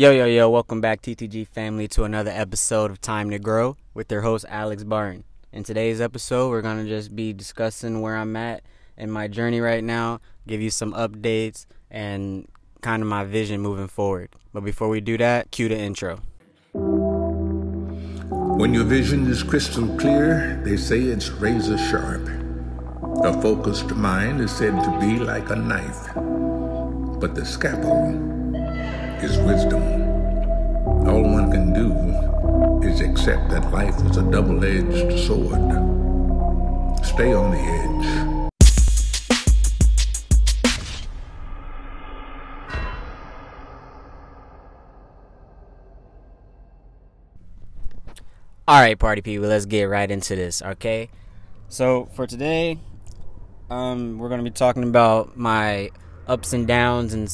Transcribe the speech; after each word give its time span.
Yo, 0.00 0.12
yo, 0.12 0.24
yo, 0.24 0.48
welcome 0.48 0.80
back, 0.80 1.02
TTG 1.02 1.46
family, 1.46 1.86
to 1.86 2.04
another 2.04 2.30
episode 2.30 2.90
of 2.90 3.02
Time 3.02 3.28
to 3.28 3.38
Grow 3.38 3.76
with 3.92 4.10
your 4.10 4.22
host, 4.22 4.46
Alex 4.48 4.82
Barton. 4.82 5.24
In 5.52 5.62
today's 5.62 6.00
episode, 6.00 6.48
we're 6.48 6.62
going 6.62 6.82
to 6.82 6.88
just 6.88 7.14
be 7.14 7.34
discussing 7.34 8.00
where 8.00 8.16
I'm 8.16 8.34
at 8.34 8.62
in 8.96 9.10
my 9.10 9.28
journey 9.28 9.60
right 9.60 9.84
now, 9.84 10.22
give 10.46 10.62
you 10.62 10.70
some 10.70 10.94
updates, 10.94 11.66
and 11.90 12.48
kind 12.80 13.02
of 13.02 13.10
my 13.10 13.24
vision 13.24 13.60
moving 13.60 13.88
forward. 13.88 14.30
But 14.54 14.64
before 14.64 14.88
we 14.88 15.02
do 15.02 15.18
that, 15.18 15.50
cue 15.50 15.68
the 15.68 15.76
intro. 15.76 16.20
When 16.72 18.72
your 18.72 18.84
vision 18.84 19.26
is 19.26 19.42
crystal 19.42 19.86
clear, 19.98 20.62
they 20.64 20.78
say 20.78 20.98
it's 20.98 21.28
razor 21.28 21.76
sharp. 21.76 22.26
A 23.22 23.38
focused 23.42 23.94
mind 23.94 24.40
is 24.40 24.50
said 24.50 24.82
to 24.82 24.98
be 24.98 25.18
like 25.18 25.50
a 25.50 25.56
knife, 25.56 26.08
but 27.20 27.34
the 27.34 27.44
scalpel 27.44 28.39
is 29.22 29.36
wisdom. 29.38 29.82
All 31.06 31.22
one 31.22 31.50
can 31.50 31.72
do 31.72 31.92
is 32.86 33.00
accept 33.00 33.50
that 33.50 33.70
life 33.70 33.94
is 34.06 34.16
a 34.16 34.22
double 34.22 34.64
edged 34.64 35.18
sword. 35.18 35.60
Stay 37.04 37.32
on 37.32 37.50
the 37.50 37.58
edge. 37.58 37.80
All 48.66 48.80
right, 48.80 48.98
party 48.98 49.20
people, 49.20 49.48
let's 49.48 49.66
get 49.66 49.84
right 49.84 50.10
into 50.10 50.36
this, 50.36 50.62
okay? 50.62 51.10
So, 51.68 52.08
for 52.14 52.26
today, 52.26 52.78
um, 53.68 54.18
we're 54.18 54.28
to 54.38 54.44
be 54.44 54.50
talking 54.50 54.84
about 54.84 55.36
my 55.36 55.90
ups 56.28 56.52
and 56.52 56.66
downs 56.66 57.12
and 57.12 57.28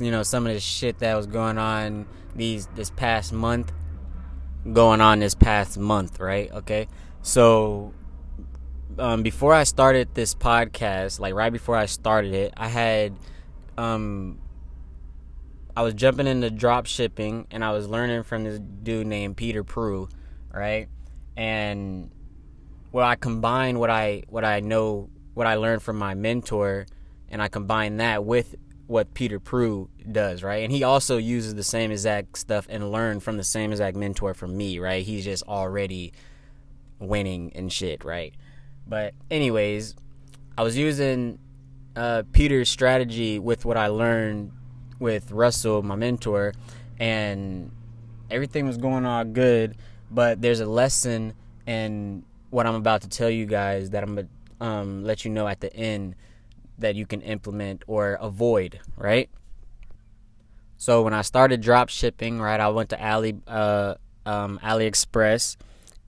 you 0.00 0.10
know 0.10 0.22
some 0.22 0.46
of 0.46 0.52
the 0.52 0.60
shit 0.60 0.98
that 0.98 1.14
was 1.14 1.26
going 1.26 1.58
on 1.58 2.06
these 2.34 2.66
this 2.74 2.90
past 2.90 3.32
month 3.32 3.72
going 4.72 5.00
on 5.00 5.20
this 5.20 5.34
past 5.34 5.78
month 5.78 6.20
right? 6.20 6.50
Okay? 6.52 6.88
So 7.22 7.94
um, 8.98 9.22
before 9.22 9.54
i 9.54 9.64
started 9.64 10.14
this 10.14 10.34
podcast 10.34 11.20
like 11.20 11.34
right 11.34 11.52
before 11.52 11.76
i 11.76 11.86
started 11.86 12.34
it 12.34 12.52
i 12.56 12.68
had 12.68 13.16
um 13.76 14.38
i 15.76 15.82
was 15.82 15.94
jumping 15.94 16.26
into 16.26 16.50
drop 16.50 16.86
shipping 16.86 17.46
and 17.50 17.64
i 17.64 17.70
was 17.70 17.88
learning 17.88 18.22
from 18.24 18.44
this 18.44 18.58
dude 18.82 19.06
named 19.06 19.36
Peter 19.36 19.62
Pru 19.62 20.10
right? 20.52 20.88
And 21.36 22.10
well 22.90 23.06
i 23.06 23.14
combined 23.14 23.78
what 23.78 23.90
i 23.90 24.22
what 24.28 24.44
i 24.44 24.60
know 24.60 25.08
what 25.34 25.46
i 25.46 25.54
learned 25.54 25.82
from 25.82 25.96
my 25.96 26.14
mentor 26.14 26.86
and 27.28 27.40
i 27.40 27.48
combined 27.48 28.00
that 28.00 28.24
with 28.24 28.56
what 28.88 29.12
Peter 29.12 29.38
Pru 29.38 29.86
does, 30.10 30.42
right? 30.42 30.64
And 30.64 30.72
he 30.72 30.82
also 30.82 31.18
uses 31.18 31.54
the 31.54 31.62
same 31.62 31.90
exact 31.90 32.38
stuff 32.38 32.66
and 32.70 32.90
learned 32.90 33.22
from 33.22 33.36
the 33.36 33.44
same 33.44 33.70
exact 33.70 33.96
mentor 33.96 34.32
from 34.32 34.56
me, 34.56 34.78
right? 34.78 35.04
He's 35.04 35.24
just 35.24 35.42
already 35.44 36.14
winning 36.98 37.52
and 37.54 37.70
shit, 37.70 38.02
right? 38.02 38.34
But 38.86 39.12
anyways, 39.30 39.94
I 40.56 40.62
was 40.62 40.76
using 40.76 41.38
uh, 41.96 42.22
Peter's 42.32 42.70
strategy 42.70 43.38
with 43.38 43.66
what 43.66 43.76
I 43.76 43.88
learned 43.88 44.52
with 44.98 45.30
Russell, 45.32 45.82
my 45.82 45.94
mentor, 45.94 46.54
and 46.98 47.70
everything 48.30 48.66
was 48.66 48.78
going 48.78 49.04
all 49.04 49.24
good. 49.24 49.76
But 50.10 50.40
there's 50.40 50.60
a 50.60 50.66
lesson 50.66 51.34
in 51.66 52.24
what 52.48 52.66
I'm 52.66 52.74
about 52.74 53.02
to 53.02 53.08
tell 53.08 53.28
you 53.28 53.44
guys 53.44 53.90
that 53.90 54.02
I'm 54.02 54.14
gonna 54.14 54.28
um, 54.62 55.04
let 55.04 55.26
you 55.26 55.30
know 55.30 55.46
at 55.46 55.60
the 55.60 55.72
end 55.76 56.14
that 56.78 56.94
you 56.94 57.06
can 57.06 57.20
implement 57.22 57.82
or 57.86 58.18
avoid, 58.20 58.80
right? 58.96 59.28
So 60.76 61.02
when 61.02 61.12
I 61.12 61.22
started 61.22 61.60
drop 61.60 61.88
shipping, 61.88 62.40
right, 62.40 62.60
I 62.60 62.68
went 62.68 62.90
to 62.90 63.04
Ali 63.04 63.36
uh, 63.46 63.94
um, 64.24 64.60
AliExpress, 64.62 65.56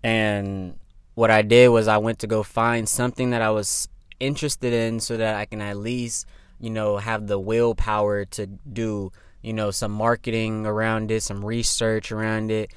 and 0.02 0.78
what 1.14 1.30
I 1.30 1.42
did 1.42 1.68
was 1.68 1.88
I 1.88 1.98
went 1.98 2.20
to 2.20 2.26
go 2.26 2.42
find 2.42 2.88
something 2.88 3.30
that 3.30 3.42
I 3.42 3.50
was 3.50 3.88
interested 4.20 4.72
in, 4.72 5.00
so 5.00 5.16
that 5.16 5.34
I 5.34 5.44
can 5.44 5.60
at 5.60 5.76
least, 5.76 6.26
you 6.60 6.70
know, 6.70 6.98
have 6.98 7.26
the 7.26 7.38
willpower 7.38 8.24
to 8.26 8.46
do, 8.46 9.10
you 9.42 9.52
know, 9.52 9.72
some 9.72 9.90
marketing 9.90 10.66
around 10.66 11.10
it, 11.10 11.22
some 11.24 11.44
research 11.44 12.12
around 12.12 12.52
it, 12.52 12.72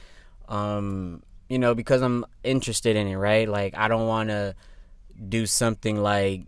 um, 0.48 1.22
you 1.48 1.60
know, 1.60 1.76
because 1.76 2.02
I'm 2.02 2.26
interested 2.44 2.96
in 2.96 3.08
it, 3.08 3.16
right? 3.16 3.48
Like 3.48 3.78
I 3.78 3.88
don't 3.88 4.08
want 4.08 4.30
to 4.30 4.56
do 5.30 5.46
something 5.46 6.02
like 6.02 6.48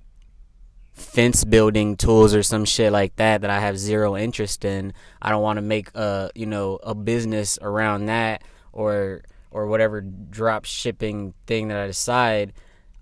fence 0.95 1.43
building 1.43 1.97
tools 1.97 2.33
or 2.33 2.41
some 2.41 2.63
shit 2.63 2.91
like 2.91 3.15
that 3.17 3.41
that 3.41 3.49
I 3.49 3.59
have 3.59 3.77
zero 3.77 4.15
interest 4.15 4.63
in. 4.63 4.93
I 5.21 5.29
don't 5.29 5.43
want 5.43 5.57
to 5.57 5.61
make 5.61 5.93
a 5.93 6.31
you 6.33 6.45
know 6.45 6.79
a 6.81 6.95
business 6.95 7.59
around 7.61 8.05
that 8.07 8.43
or 8.71 9.21
or 9.51 9.67
whatever 9.67 10.01
drop 10.01 10.65
shipping 10.65 11.33
thing 11.45 11.67
that 11.67 11.77
I 11.77 11.87
decide. 11.87 12.53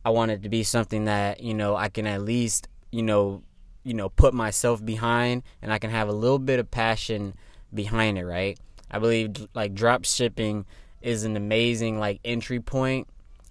I 0.03 0.09
want 0.09 0.31
it 0.31 0.43
to 0.43 0.49
be 0.49 0.63
something 0.63 1.05
that 1.05 1.41
you 1.41 1.53
know 1.53 1.75
I 1.75 1.89
can 1.89 2.07
at 2.07 2.21
least 2.21 2.67
you 2.91 3.03
know 3.03 3.43
you 3.83 3.93
know 3.93 4.09
put 4.09 4.33
myself 4.33 4.83
behind 4.83 5.43
and 5.61 5.71
I 5.71 5.77
can 5.77 5.91
have 5.91 6.09
a 6.09 6.13
little 6.13 6.39
bit 6.39 6.59
of 6.59 6.71
passion 6.71 7.35
behind 7.73 8.17
it. 8.17 8.25
Right? 8.25 8.57
I 8.89 8.97
believe 8.97 9.47
like 9.53 9.75
drop 9.75 10.05
shipping 10.05 10.65
is 11.01 11.25
an 11.25 11.37
amazing 11.37 11.99
like 11.99 12.19
entry 12.25 12.59
point. 12.59 13.07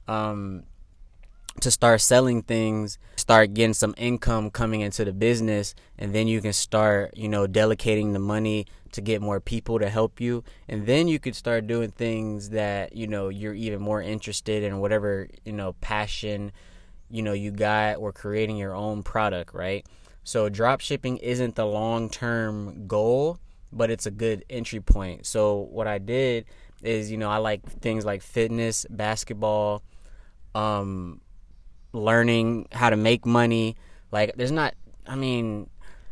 Um, 0.09 0.64
to 1.61 1.71
start 1.71 2.01
selling 2.01 2.43
things, 2.43 2.99
start 3.17 3.55
getting 3.55 3.75
some 3.75 3.95
income 3.97 4.51
coming 4.51 4.81
into 4.81 5.05
the 5.05 5.13
business, 5.13 5.75
and 5.99 6.15
then 6.15 6.27
you 6.27 6.41
can 6.41 6.53
start, 6.53 7.17
you 7.17 7.29
know, 7.29 7.47
delegating 7.47 8.13
the 8.13 8.19
money 8.19 8.67
to 8.93 9.01
get 9.01 9.23
more 9.23 9.41
people 9.41 9.79
to 9.79 9.89
help 9.89 10.21
you. 10.21 10.45
And 10.69 10.87
then 10.87 11.09
you 11.09 11.19
could 11.19 11.35
start 11.35 11.67
doing 11.67 11.91
things 11.91 12.51
that, 12.51 12.95
you 12.95 13.07
know, 13.07 13.29
you're 13.29 13.55
even 13.55 13.81
more 13.81 14.03
interested 14.03 14.63
in 14.63 14.81
whatever, 14.81 15.29
you 15.45 15.53
know, 15.53 15.75
passion, 15.75 16.53
you 17.11 17.23
know, 17.23 17.33
you 17.33 17.51
got 17.51 17.97
or 17.97 18.13
creating 18.13 18.57
your 18.57 18.75
own 18.75 19.03
product, 19.03 19.55
right? 19.55 19.87
So 20.25 20.49
drop 20.49 20.81
shipping 20.81 21.19
isn't 21.19 21.57
the 21.57 21.67
long 21.67 22.09
term 22.09 22.87
goal, 22.87 23.39
but 23.73 23.91
it's 23.91 24.07
a 24.07 24.11
good 24.11 24.45
entry 24.51 24.81
point. 24.81 25.27
So 25.27 25.69
what 25.71 25.87
I 25.87 25.99
did 25.99 26.45
is, 26.83 27.11
you 27.11 27.17
know, 27.17 27.31
I 27.31 27.39
like 27.39 27.65
things 27.81 28.05
like 28.05 28.23
fitness, 28.23 28.87
basketball, 28.91 29.83
um, 30.55 31.21
learning 31.92 32.69
how 32.72 32.91
to 32.91 32.97
make 32.97 33.26
money. 33.26 33.76
Like, 34.10 34.34
there's 34.36 34.53
not, 34.53 34.75
I 35.06 35.16
mean, 35.16 35.69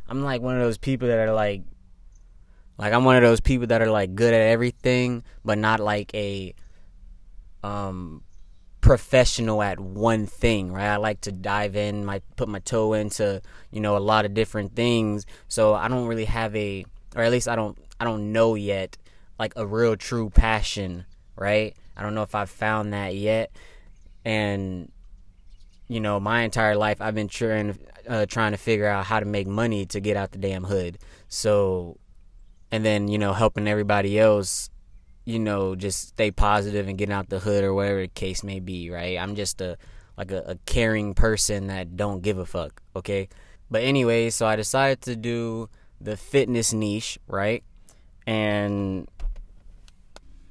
I'm 0.08 0.22
like 0.22 0.42
one 0.42 0.56
of 0.56 0.62
those 0.62 0.78
people 0.78 1.08
that 1.08 1.18
are 1.18 1.32
like, 1.32 1.62
like 2.78 2.92
I'm 2.94 3.04
one 3.04 3.16
of 3.16 3.22
those 3.22 3.41
people 3.41 3.66
that 3.68 3.82
are 3.82 3.91
like 3.91 4.14
good 4.14 4.32
at 4.32 4.41
everything, 4.41 5.22
but 5.44 5.58
not 5.58 5.80
like 5.80 6.14
a 6.14 6.54
um 7.62 8.24
professional 8.80 9.62
at 9.62 9.78
one 9.78 10.26
thing, 10.26 10.72
right? 10.72 10.88
I 10.88 10.96
like 10.96 11.20
to 11.22 11.32
dive 11.32 11.76
in, 11.76 12.04
my 12.04 12.22
put 12.36 12.48
my 12.48 12.60
toe 12.60 12.94
into, 12.94 13.42
you 13.70 13.80
know, 13.80 13.97
a 13.97 13.98
lot 13.98 14.24
of 14.24 14.32
different 14.32 14.74
things. 14.74 15.26
So 15.47 15.74
I 15.74 15.88
don't 15.88 16.06
really 16.06 16.24
have 16.24 16.56
a 16.56 16.86
or 17.14 17.22
at 17.22 17.30
least 17.30 17.48
I 17.48 17.54
don't 17.54 17.78
I 18.00 18.04
don't 18.04 18.32
know 18.32 18.54
yet 18.54 18.97
like 19.38 19.52
a 19.56 19.66
real 19.66 19.97
true 19.97 20.30
passion, 20.30 21.04
right? 21.36 21.76
I 21.97 22.02
don't 22.02 22.14
know 22.14 22.22
if 22.22 22.34
I've 22.34 22.50
found 22.50 22.94
that 22.94 23.14
yet. 23.14 23.52
And 24.24 24.91
you 25.91 25.99
know, 25.99 26.21
my 26.21 26.43
entire 26.43 26.77
life 26.77 27.03
I've 27.03 27.17
been 27.17 27.27
trying 27.27 27.77
uh, 28.09 28.25
trying 28.27 28.53
to 28.53 28.56
figure 28.56 28.87
out 28.87 29.06
how 29.06 29.19
to 29.19 29.27
make 29.27 29.49
money 29.49 29.87
to 29.87 29.99
get 29.99 30.17
out 30.17 30.31
the 30.31 30.39
damn 30.39 30.62
hood. 30.62 30.99
So, 31.27 31.99
and 32.71 32.84
then 32.84 33.09
you 33.09 33.19
know, 33.19 33.33
helping 33.33 33.67
everybody 33.67 34.17
else, 34.17 34.71
you 35.25 35.41
know, 35.41 35.75
just 35.75 36.11
stay 36.11 36.31
positive 36.31 36.87
and 36.87 36.97
getting 36.97 37.12
out 37.12 37.28
the 37.28 37.41
hood 37.41 37.65
or 37.65 37.75
whatever 37.75 38.03
the 38.03 38.09
case 38.09 38.45
may 38.45 38.61
be. 38.61 38.89
Right? 38.89 39.19
I'm 39.19 39.34
just 39.34 39.61
a 39.61 39.77
like 40.17 40.31
a, 40.31 40.43
a 40.47 40.55
caring 40.65 41.12
person 41.12 41.67
that 41.67 41.97
don't 41.97 42.22
give 42.22 42.39
a 42.39 42.47
fuck. 42.47 42.81
Okay. 42.95 43.28
But 43.69 43.83
anyway, 43.83 44.31
so 44.31 44.47
I 44.47 44.55
decided 44.55 45.03
to 45.03 45.17
do 45.17 45.69
the 46.01 46.17
fitness 46.17 46.72
niche, 46.72 47.19
right? 47.27 47.65
And 48.28 49.09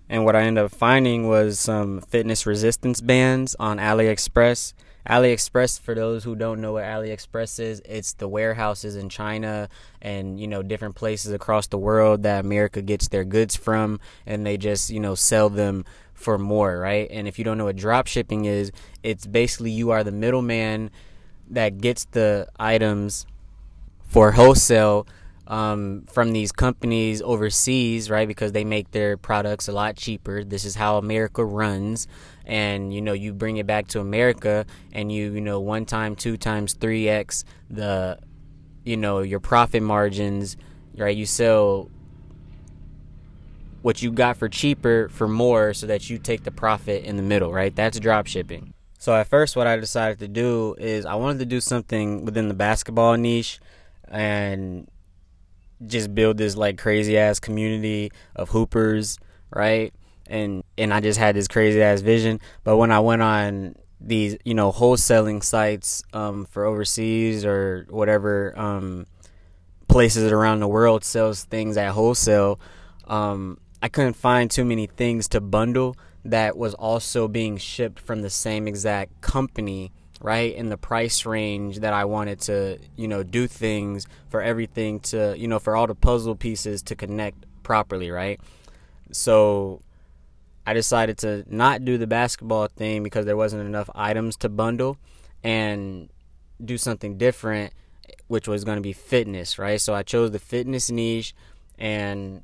and 0.09 0.25
what 0.25 0.35
I 0.35 0.41
ended 0.41 0.65
up 0.65 0.71
finding 0.71 1.29
was 1.29 1.61
some 1.61 2.01
fitness 2.01 2.45
resistance 2.45 2.99
bands 2.99 3.55
on 3.57 3.77
AliExpress 3.77 4.73
AliExpress, 5.07 5.79
for 5.79 5.95
those 5.95 6.23
who 6.23 6.35
don't 6.35 6.61
know 6.61 6.73
what 6.73 6.83
AliExpress 6.83 7.59
is, 7.59 7.81
it's 7.85 8.13
the 8.13 8.27
warehouses 8.27 8.95
in 8.95 9.09
China 9.09 9.69
and 10.01 10.39
you 10.39 10.47
know 10.47 10.61
different 10.61 10.95
places 10.95 11.31
across 11.31 11.67
the 11.67 11.77
world 11.77 12.23
that 12.23 12.43
America 12.43 12.81
gets 12.81 13.07
their 13.07 13.23
goods 13.23 13.55
from, 13.55 13.99
and 14.25 14.45
they 14.45 14.57
just 14.57 14.89
you 14.89 14.99
know 14.99 15.15
sell 15.15 15.49
them 15.49 15.85
for 16.13 16.37
more, 16.37 16.77
right? 16.79 17.07
And 17.11 17.27
if 17.27 17.39
you 17.39 17.45
don't 17.45 17.57
know 17.57 17.65
what 17.65 17.77
drop 17.77 18.07
shipping 18.07 18.45
is, 18.45 18.71
it's 19.03 19.25
basically 19.25 19.71
you 19.71 19.91
are 19.91 20.03
the 20.03 20.11
middleman 20.11 20.91
that 21.49 21.79
gets 21.79 22.05
the 22.05 22.47
items 22.59 23.25
for 24.03 24.33
wholesale 24.33 25.07
um, 25.47 26.03
from 26.11 26.31
these 26.31 26.51
companies 26.51 27.21
overseas, 27.21 28.09
right? 28.09 28.27
Because 28.27 28.51
they 28.51 28.63
make 28.63 28.91
their 28.91 29.17
products 29.17 29.67
a 29.67 29.71
lot 29.71 29.95
cheaper. 29.95 30.43
This 30.43 30.63
is 30.63 30.75
how 30.75 30.97
America 30.97 31.43
runs. 31.43 32.07
And 32.49 32.91
you 32.91 33.01
know, 33.01 33.13
you 33.13 33.31
bring 33.31 33.57
it 33.57 33.67
back 33.67 33.87
to 33.89 33.99
America, 33.99 34.65
and 34.91 35.11
you 35.11 35.31
you 35.33 35.41
know 35.41 35.59
one 35.59 35.85
time, 35.85 36.15
two 36.15 36.35
times, 36.35 36.73
three 36.73 37.07
x 37.07 37.45
the 37.69 38.17
you 38.83 38.97
know 38.97 39.19
your 39.19 39.39
profit 39.39 39.83
margins, 39.83 40.57
right? 40.97 41.15
You 41.15 41.27
sell 41.27 41.91
what 43.83 44.01
you 44.01 44.11
got 44.11 44.35
for 44.35 44.49
cheaper 44.49 45.09
for 45.09 45.27
more 45.27 45.73
so 45.73 45.87
that 45.87 46.09
you 46.09 46.17
take 46.17 46.43
the 46.43 46.51
profit 46.51 47.03
in 47.05 47.15
the 47.15 47.23
middle, 47.23 47.53
right? 47.53 47.75
That's 47.75 47.99
drop 47.99 48.27
shipping. 48.27 48.73
So 48.97 49.13
at 49.15 49.27
first 49.27 49.55
what 49.55 49.67
I 49.67 49.77
decided 49.77 50.19
to 50.19 50.27
do 50.27 50.75
is 50.77 51.05
I 51.05 51.15
wanted 51.15 51.39
to 51.39 51.45
do 51.45 51.61
something 51.61 52.25
within 52.25 52.47
the 52.47 52.53
basketball 52.53 53.13
niche 53.13 53.59
and 54.09 54.89
just 55.85 56.13
build 56.13 56.37
this 56.37 56.57
like 56.57 56.77
crazy 56.77 57.17
ass 57.17 57.39
community 57.39 58.11
of 58.35 58.49
hoopers, 58.49 59.17
right? 59.55 59.93
And 60.29 60.63
and 60.77 60.93
I 60.93 60.99
just 61.01 61.19
had 61.19 61.35
this 61.35 61.47
crazy 61.47 61.81
ass 61.81 62.01
vision, 62.01 62.39
but 62.63 62.77
when 62.77 62.91
I 62.91 62.99
went 62.99 63.21
on 63.21 63.75
these, 63.99 64.37
you 64.45 64.53
know, 64.53 64.71
wholesaling 64.71 65.43
sites 65.43 66.03
um, 66.13 66.45
for 66.45 66.65
overseas 66.65 67.43
or 67.43 67.85
whatever 67.89 68.57
um, 68.57 69.07
places 69.87 70.31
around 70.31 70.59
the 70.59 70.67
world 70.67 71.03
sells 71.03 71.43
things 71.43 71.75
at 71.75 71.91
wholesale, 71.91 72.59
um, 73.07 73.59
I 73.81 73.89
couldn't 73.89 74.13
find 74.13 74.49
too 74.49 74.63
many 74.63 74.87
things 74.87 75.27
to 75.29 75.41
bundle 75.41 75.97
that 76.25 76.57
was 76.57 76.73
also 76.73 77.27
being 77.27 77.57
shipped 77.57 77.99
from 77.99 78.21
the 78.21 78.29
same 78.29 78.67
exact 78.67 79.21
company 79.21 79.91
right 80.21 80.53
in 80.53 80.69
the 80.69 80.77
price 80.77 81.25
range 81.25 81.79
that 81.79 81.93
I 81.93 82.05
wanted 82.05 82.41
to 82.41 82.77
you 82.97 83.07
know 83.07 83.23
do 83.23 83.47
things 83.47 84.05
for 84.29 84.41
everything 84.41 84.99
to 84.99 85.33
you 85.37 85.47
know 85.47 85.59
for 85.59 85.77
all 85.77 85.87
the 85.87 85.95
puzzle 85.95 86.35
pieces 86.35 86.81
to 86.83 86.95
connect 86.95 87.45
properly 87.63 88.11
right? 88.11 88.39
So 89.11 89.81
I 90.69 90.73
decided 90.73 91.17
to 91.19 91.43
not 91.47 91.83
do 91.83 91.97
the 91.97 92.05
basketball 92.05 92.67
thing 92.67 93.01
because 93.01 93.25
there 93.25 93.35
wasn't 93.35 93.65
enough 93.65 93.89
items 93.95 94.35
to 94.37 94.49
bundle 94.49 94.97
and 95.43 96.11
do 96.63 96.77
something 96.77 97.17
different 97.17 97.73
which 98.27 98.47
was 98.47 98.63
going 98.63 98.75
to 98.75 98.81
be 98.81 98.93
fitness 98.93 99.57
right? 99.57 99.81
So 99.81 99.95
I 99.95 100.03
chose 100.03 100.29
the 100.29 100.37
fitness 100.37 100.91
niche 100.91 101.33
and 101.79 102.43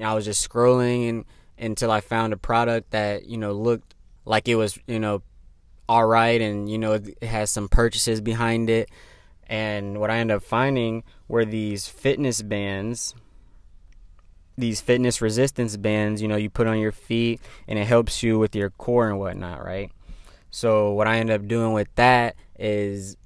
I 0.00 0.14
was 0.14 0.24
just 0.24 0.48
scrolling 0.48 1.08
and 1.08 1.24
until 1.58 1.90
I 1.90 2.00
found 2.00 2.32
a 2.32 2.36
product 2.36 2.92
that 2.92 3.26
you 3.26 3.36
know 3.36 3.50
looked 3.50 3.96
like 4.24 4.46
it 4.46 4.54
was 4.54 4.78
you 4.86 5.00
know 5.00 5.22
all 5.88 6.06
right 6.06 6.40
and 6.40 6.70
you 6.70 6.78
know 6.78 6.92
it 6.92 7.20
has 7.24 7.50
some 7.50 7.68
purchases 7.68 8.20
behind 8.20 8.70
it. 8.70 8.88
And 9.48 9.98
what 9.98 10.08
I 10.08 10.18
ended 10.18 10.36
up 10.36 10.44
finding 10.44 11.02
were 11.26 11.44
these 11.44 11.88
fitness 11.88 12.42
bands 12.42 13.12
these 14.58 14.80
fitness 14.80 15.20
resistance 15.20 15.76
bands 15.76 16.22
you 16.22 16.28
know 16.28 16.36
you 16.36 16.48
put 16.48 16.66
on 16.66 16.78
your 16.78 16.92
feet 16.92 17.40
and 17.68 17.78
it 17.78 17.86
helps 17.86 18.22
you 18.22 18.38
with 18.38 18.54
your 18.54 18.70
core 18.70 19.08
and 19.08 19.18
whatnot 19.18 19.64
right 19.64 19.90
so 20.50 20.92
what 20.92 21.06
I 21.06 21.18
end 21.18 21.30
up 21.30 21.46
doing 21.46 21.72
with 21.72 21.88
that 21.96 22.36
is 22.58 23.16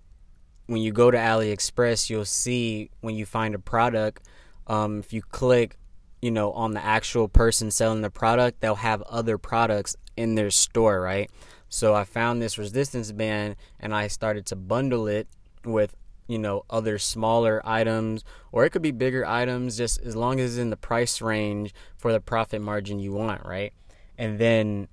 when 0.67 0.81
you 0.83 0.93
go 0.93 1.11
to 1.11 1.19
AliExpress 1.19 2.11
you'll 2.11 2.25
see 2.25 2.91
when 3.01 3.15
you 3.15 3.27
find 3.27 3.55
a 3.55 3.59
product 3.59 4.27
um, 4.67 5.01
if 5.01 5.13
you 5.13 5.23
click 5.23 5.77
you 6.21 6.31
know, 6.31 6.53
on 6.53 6.73
the 6.73 6.85
actual 6.85 7.29
person 7.29 7.71
selling 7.71 8.03
the 8.03 8.11
product, 8.11 8.61
they'll 8.61 8.75
have 8.77 9.03
other 9.03 9.39
products 9.39 9.97
in 10.17 10.35
their 10.35 10.51
store, 10.51 11.01
right? 11.01 11.31
So 11.69 11.95
I 11.95 12.05
found 12.05 12.43
this 12.43 12.59
resistance 12.59 13.13
band 13.13 13.57
and 13.79 13.95
I 13.95 14.09
started 14.09 14.47
to 14.47 14.57
bundle 14.57 15.07
it 15.07 15.29
with, 15.65 15.95
you 16.31 16.39
know, 16.39 16.65
other 16.71 16.97
smaller 16.97 17.61
items 17.65 18.25
or 18.53 18.65
it 18.65 18.71
could 18.71 18.83
be 18.83 18.93
bigger 18.93 19.27
items 19.27 19.77
just 19.77 20.01
as 20.03 20.15
long 20.15 20.39
as 20.39 20.53
it's 20.53 20.63
in 20.63 20.71
the 20.71 20.77
price 20.77 21.21
range 21.21 21.75
for 21.99 22.13
the 22.13 22.21
profit 22.21 22.63
margin 22.63 23.01
you 23.01 23.13
want, 23.13 23.45
right? 23.45 23.73
And 24.17 24.39
then 24.39 24.87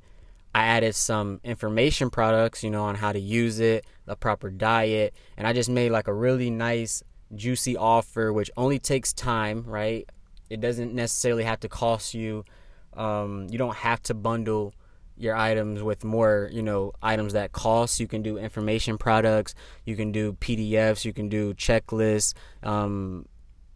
I 0.56 0.64
added 0.64 0.96
some 0.96 1.40
information 1.44 2.10
products, 2.10 2.64
you 2.64 2.72
know, 2.72 2.84
on 2.84 2.96
how 2.96 3.12
to 3.12 3.20
use 3.20 3.60
it, 3.60 3.86
the 4.06 4.16
proper 4.16 4.50
diet, 4.50 5.14
and 5.38 5.46
I 5.46 5.54
just 5.54 5.70
made 5.70 5.92
like 5.92 6.08
a 6.08 6.14
really 6.14 6.50
nice 6.50 7.04
juicy 7.36 7.78
offer 7.78 8.34
which 8.34 8.50
only 8.58 8.80
takes 8.80 9.14
time, 9.14 9.64
right? 9.64 10.10
It 10.50 10.60
doesn't 10.60 10.96
necessarily 10.96 11.44
have 11.44 11.60
to 11.60 11.70
cost 11.70 12.16
you. 12.16 12.46
Um, 12.94 13.48
you 13.52 13.60
don't 13.60 13.76
have 13.76 14.02
to 14.04 14.16
bundle 14.16 14.74
your 15.18 15.36
items 15.36 15.82
with 15.82 16.04
more, 16.04 16.50
you 16.52 16.62
know, 16.62 16.94
items 17.02 17.34
that 17.34 17.52
cost. 17.52 18.00
You 18.00 18.08
can 18.08 18.22
do 18.22 18.38
information 18.38 18.98
products. 18.98 19.56
You 19.86 19.96
can 19.96 20.12
do 20.12 20.34
PDFs. 20.34 21.06
You 21.06 21.14
can 21.14 21.30
do 21.30 21.54
checklists. 21.54 22.34
Um, 22.64 23.28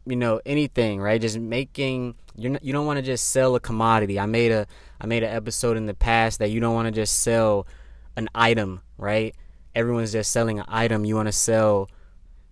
you 0.06 0.16
know, 0.16 0.42
anything, 0.46 1.00
right? 1.00 1.22
Just 1.22 1.38
making 1.40 2.16
you're 2.36 2.52
not, 2.52 2.64
you 2.64 2.74
don't 2.74 2.86
want 2.86 2.98
to 2.98 3.04
just 3.04 3.30
sell 3.30 3.56
a 3.56 3.60
commodity. 3.60 4.20
I 4.20 4.26
made 4.26 4.52
a 4.52 4.68
I 5.00 5.08
made 5.08 5.24
an 5.24 5.34
episode 5.34 5.78
in 5.78 5.86
the 5.86 5.94
past 5.94 6.40
that 6.40 6.50
you 6.50 6.60
don't 6.60 6.74
want 6.74 6.88
to 6.88 6.92
just 6.92 7.20
sell 7.20 7.68
an 8.16 8.30
item, 8.34 8.82
right? 8.98 9.36
Everyone's 9.76 10.12
just 10.12 10.32
selling 10.32 10.60
an 10.60 10.66
item. 10.68 11.06
You 11.06 11.16
want 11.16 11.28
to 11.28 11.34
sell 11.34 11.90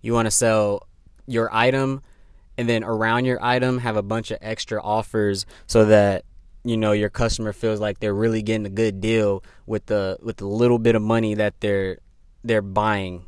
you 0.02 0.12
want 0.12 0.26
to 0.26 0.30
sell 0.30 0.86
your 1.26 1.52
item 1.54 2.02
and 2.56 2.68
then 2.68 2.84
around 2.84 3.24
your 3.24 3.42
item 3.42 3.78
have 3.78 3.96
a 3.96 4.02
bunch 4.02 4.30
of 4.30 4.38
extra 4.40 4.82
offers 4.82 5.46
so 5.66 5.84
that 5.86 6.24
you 6.64 6.76
know 6.76 6.92
your 6.92 7.10
customer 7.10 7.52
feels 7.52 7.80
like 7.80 8.00
they're 8.00 8.14
really 8.14 8.42
getting 8.42 8.66
a 8.66 8.70
good 8.70 9.00
deal 9.00 9.42
with 9.66 9.86
the 9.86 10.18
with 10.22 10.36
the 10.36 10.46
little 10.46 10.78
bit 10.78 10.94
of 10.94 11.02
money 11.02 11.34
that 11.34 11.60
they're 11.60 11.98
they're 12.44 12.62
buying 12.62 13.24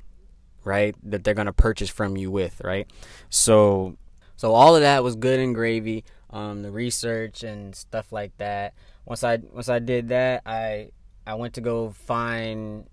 right? 0.65 0.95
That 1.03 1.25
they're 1.25 1.35
going 1.35 1.47
to 1.47 1.53
purchase 1.53 1.91
from 1.91 2.17
you 2.17 2.31
with 2.31 2.61
right? 2.63 2.89
So 3.31 3.97
so 4.37 4.53
all 4.55 4.75
of 4.75 4.83
that 4.83 5.03
was 5.03 5.17
good 5.17 5.41
and 5.41 5.55
gravy 5.55 6.05
um 6.31 6.63
the 6.63 6.71
research 6.71 7.43
and 7.43 7.75
stuff 7.75 8.13
like 8.13 8.37
that. 8.39 8.75
Once 9.05 9.25
i 9.25 9.37
once 9.37 9.69
i 9.69 9.79
did 9.79 10.09
that 10.11 10.43
i 10.47 10.91
i 11.27 11.35
went 11.35 11.55
to 11.55 11.61
go 11.61 11.91
find 11.91 12.87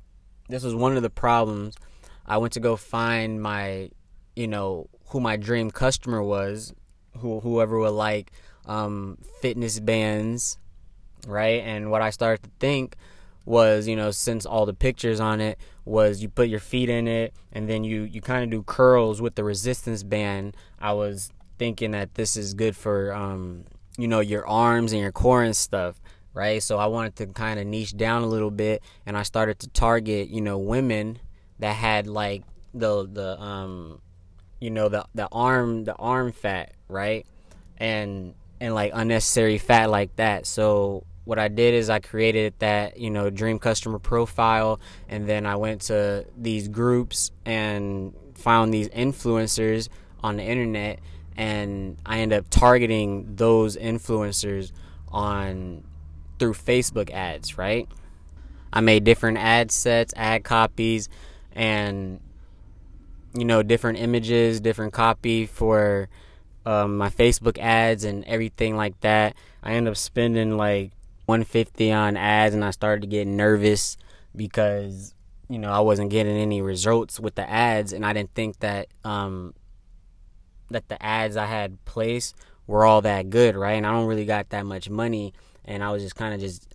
this 0.50 0.64
was 0.64 0.76
one 0.76 0.98
of 0.98 1.04
the 1.04 1.10
problems. 1.10 1.76
I 2.26 2.38
went 2.38 2.54
to 2.54 2.60
go 2.60 2.76
find 2.76 3.42
my 3.42 3.92
you 4.36 4.48
know 4.48 4.90
who 5.08 5.20
my 5.20 5.38
dream 5.38 5.72
customer 5.72 6.22
was, 6.22 6.74
who 7.18 7.40
whoever 7.40 7.80
would 7.80 7.90
like 7.90 8.32
um, 8.70 9.18
fitness 9.42 9.80
bands, 9.80 10.58
right? 11.28 11.62
And 11.64 11.92
what 11.92 12.02
I 12.02 12.10
started 12.12 12.44
to 12.44 12.50
think 12.60 12.96
was, 13.46 13.88
you 13.88 13.96
know, 13.96 14.12
since 14.12 14.46
all 14.46 14.66
the 14.66 14.74
pictures 14.74 15.20
on 15.20 15.42
it 15.42 15.60
was 15.86 16.22
you 16.22 16.30
put 16.30 16.50
your 16.50 16.60
feet 16.60 16.88
in 16.88 17.08
it 17.08 17.34
and 17.52 17.68
then 17.68 17.84
you 17.84 18.04
you 18.04 18.22
kind 18.22 18.44
of 18.44 18.50
do 18.52 18.62
curls 18.64 19.22
with 19.22 19.36
the 19.36 19.44
resistance 19.44 20.04
band. 20.04 20.56
I 20.80 20.94
was 20.94 21.32
thinking 21.58 21.92
that 21.92 22.14
this 22.14 22.38
is 22.38 22.54
good 22.54 22.76
for 22.76 23.14
um, 23.14 23.66
you 24.00 24.08
know 24.08 24.22
your 24.22 24.48
arms 24.48 24.94
and 24.94 25.02
your 25.02 25.12
core 25.12 25.44
and 25.44 25.56
stuff 25.56 26.00
right 26.34 26.64
so 26.64 26.78
i 26.78 26.86
wanted 26.86 27.16
to 27.18 27.28
kind 27.28 27.60
of 27.60 27.68
niche 27.68 27.96
down 27.98 28.24
a 28.24 28.26
little 28.28 28.50
bit 28.50 28.82
and 29.06 29.18
i 29.18 29.24
started 29.24 29.60
to 29.60 29.68
target 29.70 30.30
you 30.30 30.40
know 30.40 30.58
women 30.58 31.20
that 31.60 31.74
had 31.74 32.08
like 32.08 32.44
the 32.74 33.06
the 33.12 33.40
um 33.42 34.00
you 34.62 34.70
know 34.70 34.88
the 34.88 35.04
the 35.14 35.28
arm 35.34 35.84
the 35.84 35.96
arm 35.96 36.32
fat 36.32 36.72
right 36.88 37.26
and 37.78 38.34
and 38.60 38.74
like 38.74 38.92
unnecessary 38.94 39.58
fat 39.58 39.90
like 39.90 40.16
that 40.16 40.46
so 40.46 41.06
what 41.26 41.38
I 41.38 41.48
did 41.48 41.74
is 41.76 41.90
I 41.90 42.00
created 42.00 42.56
that 42.60 43.00
you 43.00 43.10
know 43.10 43.30
dream 43.30 43.60
customer 43.60 44.00
profile 44.00 44.80
and 45.08 45.28
then 45.28 45.46
I 45.46 45.56
went 45.58 45.82
to 45.84 46.26
these 46.38 46.68
groups 46.68 47.32
and 47.46 48.14
found 48.34 48.74
these 48.74 48.90
influencers 48.90 49.90
on 50.24 50.38
the 50.38 50.44
internet 50.44 51.00
and 51.38 51.98
I 52.06 52.20
end 52.20 52.34
up 52.34 52.46
targeting 52.50 53.36
those 53.36 53.78
influencers 53.78 54.72
on 55.08 55.86
through 56.38 56.54
Facebook 56.54 57.12
ads, 57.12 57.58
right? 57.58 57.88
I 58.74 58.82
made 58.82 59.04
different 59.04 59.38
ad 59.38 59.72
sets, 59.72 60.14
ad 60.18 60.44
copies, 60.44 61.10
and 61.54 62.20
you 63.34 63.46
know, 63.46 63.64
different 63.64 64.00
images, 64.00 64.60
different 64.60 64.92
copy 64.92 65.46
for 65.46 66.10
um, 66.66 66.98
my 66.98 67.10
Facebook 67.10 67.58
ads 67.58 68.04
and 68.04 68.24
everything 68.26 68.76
like 68.76 69.00
that. 69.02 69.36
I 69.64 69.74
ended 69.74 69.92
up 69.92 69.98
spending 69.98 70.58
like 70.58 70.92
150 71.26 71.92
on 71.92 72.18
ads, 72.18 72.56
and 72.56 72.64
I 72.64 72.72
started 72.72 73.02
to 73.02 73.08
get 73.08 73.28
nervous 73.28 73.98
because 74.36 75.14
you 75.50 75.60
know 75.60 75.72
I 75.72 75.80
wasn't 75.80 76.12
getting 76.12 76.38
any 76.38 76.62
results 76.62 77.20
with 77.20 77.36
the 77.36 77.50
ads, 77.50 77.94
and 77.94 78.06
I 78.06 78.14
didn't 78.14 78.34
think 78.34 78.60
that 78.60 78.88
um, 79.04 79.54
that 80.70 80.88
the 80.90 81.02
ads 81.04 81.38
I 81.38 81.46
had 81.46 81.84
placed 81.86 82.36
were 82.68 82.86
all 82.86 83.02
that 83.02 83.30
good, 83.30 83.56
right? 83.56 83.74
And 83.74 83.86
I 83.86 83.92
don't 83.92 84.08
really 84.08 84.26
got 84.26 84.50
that 84.50 84.66
much 84.66 84.90
money, 84.90 85.34
and 85.66 85.84
I 85.84 85.92
was 85.92 86.04
just 86.04 86.16
kind 86.16 86.34
of 86.34 86.40
just 86.40 86.68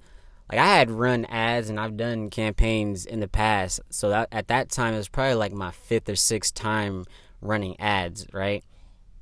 like 0.50 0.61
I 0.61 0.67
had 0.67 0.91
run 0.91 1.25
ads 1.26 1.71
and 1.71 1.81
I've 1.81 1.97
done 1.97 2.31
campaigns 2.31 3.07
in 3.07 3.21
the 3.21 3.29
past. 3.29 3.81
So 3.91 4.11
that 4.11 4.29
at 4.31 4.49
that 4.49 4.71
time 4.71 4.95
it 4.95 4.99
was 4.99 5.09
probably 5.09 5.35
like 5.35 5.53
my 5.53 5.71
fifth 5.71 6.09
or 6.09 6.17
sixth 6.17 6.55
time 6.55 7.05
running 7.41 7.79
ads, 7.81 8.26
right? 8.33 8.62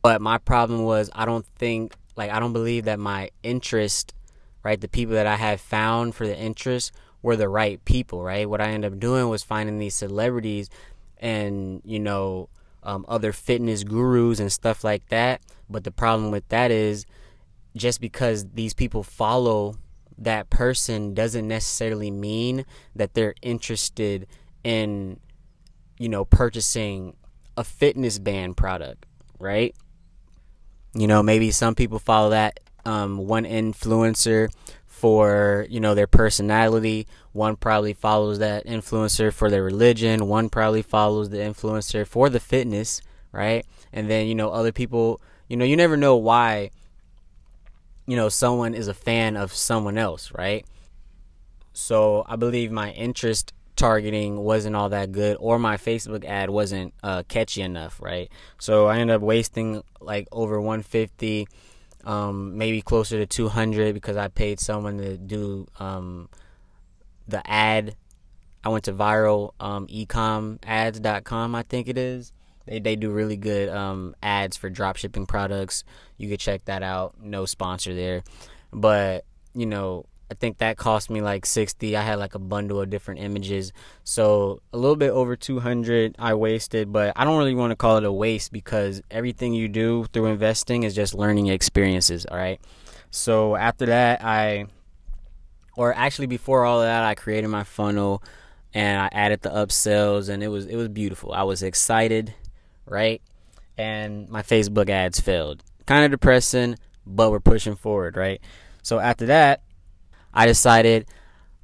But 0.02 0.20
my 0.20 0.38
problem 0.38 0.84
was 0.84 1.10
I 1.14 1.24
don't 1.24 1.46
think 1.46 1.94
like 2.16 2.30
I 2.30 2.40
don't 2.40 2.52
believe 2.52 2.84
that 2.84 2.98
my 2.98 3.30
interest, 3.42 4.14
right, 4.62 4.80
the 4.80 4.88
people 4.88 5.14
that 5.14 5.26
I 5.26 5.36
had 5.36 5.60
found 5.60 6.14
for 6.14 6.26
the 6.26 6.36
interest 6.36 6.92
were 7.22 7.36
the 7.36 7.48
right 7.48 7.82
people, 7.84 8.22
right? 8.22 8.48
What 8.48 8.60
I 8.60 8.68
ended 8.68 8.92
up 8.92 8.98
doing 8.98 9.28
was 9.28 9.42
finding 9.42 9.78
these 9.78 9.94
celebrities 9.94 10.68
and, 11.18 11.80
you 11.84 12.00
know, 12.00 12.48
um, 12.82 13.04
other 13.08 13.32
fitness 13.32 13.84
gurus 13.84 14.40
and 14.40 14.52
stuff 14.52 14.82
like 14.82 15.08
that. 15.08 15.40
But 15.70 15.84
the 15.84 15.92
problem 15.92 16.32
with 16.32 16.48
that 16.48 16.72
is 16.72 17.06
just 17.76 18.00
because 18.00 18.46
these 18.54 18.74
people 18.74 19.02
follow 19.02 19.76
that 20.18 20.50
person 20.50 21.14
doesn't 21.14 21.46
necessarily 21.48 22.10
mean 22.10 22.64
that 22.94 23.14
they're 23.14 23.34
interested 23.42 24.26
in 24.62 25.18
you 25.98 26.08
know 26.08 26.24
purchasing 26.24 27.16
a 27.56 27.64
fitness 27.64 28.18
band 28.18 28.56
product 28.56 29.06
right 29.38 29.74
you 30.94 31.06
know 31.06 31.22
maybe 31.22 31.50
some 31.50 31.74
people 31.74 31.98
follow 31.98 32.30
that 32.30 32.60
um, 32.84 33.18
one 33.18 33.44
influencer 33.44 34.48
for 34.86 35.66
you 35.70 35.80
know 35.80 35.94
their 35.94 36.06
personality. 36.06 37.06
One 37.32 37.56
probably 37.56 37.92
follows 37.94 38.38
that 38.40 38.66
influencer 38.66 39.32
for 39.32 39.50
their 39.50 39.62
religion. 39.62 40.28
One 40.28 40.48
probably 40.50 40.82
follows 40.82 41.30
the 41.30 41.38
influencer 41.38 42.06
for 42.06 42.28
the 42.28 42.40
fitness 42.40 43.00
right? 43.32 43.66
And 43.92 44.08
then 44.08 44.26
you 44.26 44.34
know 44.34 44.50
other 44.50 44.72
people 44.72 45.20
you 45.48 45.56
know 45.56 45.64
you 45.64 45.76
never 45.76 45.96
know 45.96 46.16
why 46.16 46.70
you 48.06 48.16
know 48.16 48.28
someone 48.28 48.74
is 48.74 48.88
a 48.88 48.94
fan 48.94 49.36
of 49.36 49.52
someone 49.52 49.98
else 49.98 50.30
right? 50.32 50.64
So 51.72 52.24
i 52.28 52.36
believe 52.36 52.70
my 52.70 52.90
interest 52.92 53.54
targeting 53.76 54.38
wasn't 54.38 54.76
all 54.76 54.88
that 54.88 55.12
good 55.12 55.36
or 55.40 55.58
my 55.58 55.76
facebook 55.76 56.24
ad 56.24 56.50
wasn't 56.50 56.92
uh, 57.02 57.22
catchy 57.28 57.62
enough 57.62 58.00
right? 58.00 58.30
So 58.58 58.86
i 58.86 58.98
ended 58.98 59.16
up 59.16 59.22
wasting 59.22 59.82
like 60.00 60.28
over 60.32 60.60
150 60.60 61.46
um, 62.04 62.58
maybe 62.58 62.82
closer 62.82 63.18
to 63.18 63.26
200 63.26 63.94
because 63.94 64.16
i 64.16 64.28
paid 64.28 64.60
someone 64.60 64.98
to 64.98 65.16
do 65.16 65.66
um, 65.78 66.28
the 67.28 67.48
ad. 67.48 67.96
I 68.64 68.68
went 68.68 68.84
to 68.84 68.92
viral 68.92 69.52
um, 69.58 69.86
ecom 69.88 70.58
i 70.66 71.62
think 71.62 71.88
it 71.88 71.98
is. 71.98 72.32
They, 72.66 72.78
they 72.78 72.96
do 72.96 73.10
really 73.10 73.36
good 73.36 73.68
um, 73.68 74.14
ads 74.22 74.56
for 74.56 74.70
drop 74.70 74.96
shipping 74.96 75.26
products. 75.26 75.82
You 76.16 76.28
could 76.28 76.38
check 76.38 76.64
that 76.66 76.84
out. 76.84 77.16
No 77.20 77.44
sponsor 77.44 77.92
there. 77.92 78.22
But 78.72 79.24
you 79.54 79.66
know 79.66 80.06
I 80.32 80.34
think 80.34 80.58
that 80.58 80.78
cost 80.78 81.10
me 81.10 81.20
like 81.20 81.44
60. 81.44 81.94
I 81.94 82.00
had 82.00 82.18
like 82.18 82.34
a 82.34 82.38
bundle 82.38 82.80
of 82.80 82.88
different 82.88 83.20
images. 83.20 83.70
So 84.02 84.62
a 84.72 84.78
little 84.78 84.96
bit 84.96 85.10
over 85.10 85.36
200 85.36 86.16
I 86.18 86.32
wasted, 86.32 86.90
but 86.90 87.12
I 87.16 87.24
don't 87.24 87.36
really 87.36 87.54
want 87.54 87.70
to 87.72 87.76
call 87.76 87.98
it 87.98 88.04
a 88.04 88.10
waste 88.10 88.50
because 88.50 89.02
everything 89.10 89.52
you 89.52 89.68
do 89.68 90.06
through 90.10 90.26
investing 90.26 90.84
is 90.84 90.94
just 90.94 91.12
learning 91.12 91.48
experiences, 91.48 92.24
all 92.24 92.38
right? 92.38 92.58
So 93.10 93.56
after 93.56 93.84
that, 93.84 94.24
I 94.24 94.68
or 95.76 95.94
actually 95.94 96.28
before 96.28 96.64
all 96.64 96.80
of 96.80 96.86
that, 96.86 97.02
I 97.02 97.14
created 97.14 97.48
my 97.48 97.64
funnel 97.64 98.22
and 98.72 99.02
I 99.02 99.10
added 99.12 99.42
the 99.42 99.50
upsells 99.50 100.30
and 100.30 100.42
it 100.42 100.48
was 100.48 100.64
it 100.64 100.76
was 100.76 100.88
beautiful. 100.88 101.34
I 101.34 101.42
was 101.42 101.62
excited, 101.62 102.32
right? 102.86 103.20
And 103.76 104.30
my 104.30 104.40
Facebook 104.40 104.88
ads 104.88 105.20
failed. 105.20 105.62
Kind 105.84 106.06
of 106.06 106.10
depressing, 106.10 106.78
but 107.06 107.30
we're 107.30 107.40
pushing 107.40 107.76
forward, 107.76 108.16
right? 108.16 108.40
So 108.82 108.98
after 108.98 109.26
that, 109.26 109.60
I 110.34 110.46
decided 110.46 111.06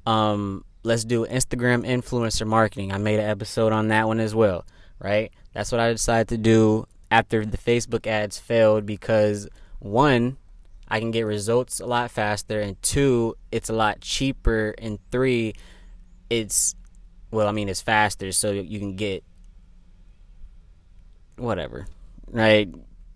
um, 0.05 0.63
let's 0.83 1.03
do 1.03 1.25
Instagram 1.25 1.85
influencer 1.85 2.47
marketing. 2.47 2.91
I 2.91 2.97
made 2.97 3.19
an 3.19 3.29
episode 3.29 3.73
on 3.73 3.89
that 3.89 4.07
one 4.07 4.19
as 4.19 4.33
well, 4.33 4.65
right? 4.99 5.31
That's 5.53 5.71
what 5.71 5.81
I 5.81 5.91
decided 5.91 6.29
to 6.29 6.37
do 6.37 6.85
after 7.11 7.45
the 7.45 7.57
Facebook 7.57 8.07
ads 8.07 8.37
failed 8.37 8.85
because 8.85 9.47
one, 9.79 10.37
I 10.87 10.99
can 10.99 11.11
get 11.11 11.25
results 11.25 11.79
a 11.79 11.85
lot 11.85 12.11
faster, 12.11 12.59
and 12.59 12.81
two, 12.81 13.35
it's 13.51 13.69
a 13.69 13.73
lot 13.73 14.01
cheaper, 14.01 14.73
and 14.77 14.99
three, 15.11 15.53
it's 16.29 16.75
well, 17.31 17.47
I 17.47 17.51
mean, 17.51 17.69
it's 17.69 17.81
faster, 17.81 18.31
so 18.31 18.51
you 18.51 18.79
can 18.79 18.95
get 18.95 19.23
whatever, 21.37 21.85
right? 22.31 22.69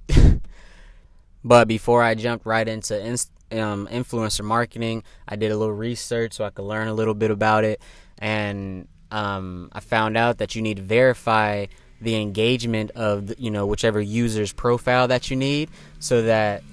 but 1.43 1.67
before 1.67 2.03
I 2.03 2.13
jumped 2.13 2.45
right 2.45 2.67
into 2.67 2.99
Inst- 3.03 3.31
um, 3.53 3.87
influencer 3.91 4.43
marketing. 4.43 5.03
I 5.27 5.35
did 5.35 5.51
a 5.51 5.57
little 5.57 5.73
research 5.73 6.33
so 6.33 6.45
I 6.45 6.49
could 6.49 6.65
learn 6.65 6.87
a 6.87 6.93
little 6.93 7.13
bit 7.13 7.31
about 7.31 7.63
it, 7.63 7.81
and 8.19 8.87
um, 9.11 9.69
I 9.71 9.79
found 9.79 10.17
out 10.17 10.39
that 10.39 10.55
you 10.55 10.61
need 10.61 10.77
to 10.77 10.83
verify 10.83 11.67
the 12.01 12.15
engagement 12.15 12.91
of 12.91 13.39
you 13.39 13.51
know 13.51 13.65
whichever 13.65 14.01
user's 14.01 14.51
profile 14.51 15.07
that 15.07 15.29
you 15.29 15.37
need, 15.37 15.69
so 15.99 16.23
that 16.23 16.63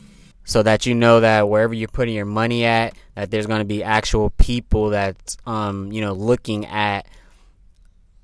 so 0.45 0.63
that 0.63 0.87
you 0.87 0.95
know 0.95 1.21
that 1.21 1.49
wherever 1.49 1.73
you're 1.73 1.87
putting 1.87 2.15
your 2.15 2.25
money 2.25 2.65
at, 2.65 2.95
that 3.15 3.31
there's 3.31 3.47
going 3.47 3.61
to 3.61 3.65
be 3.65 3.85
actual 3.85 4.31
people 4.31 4.91
that 4.91 5.37
um, 5.47 5.93
you 5.93 6.01
know 6.01 6.13
looking 6.13 6.67
at 6.67 7.07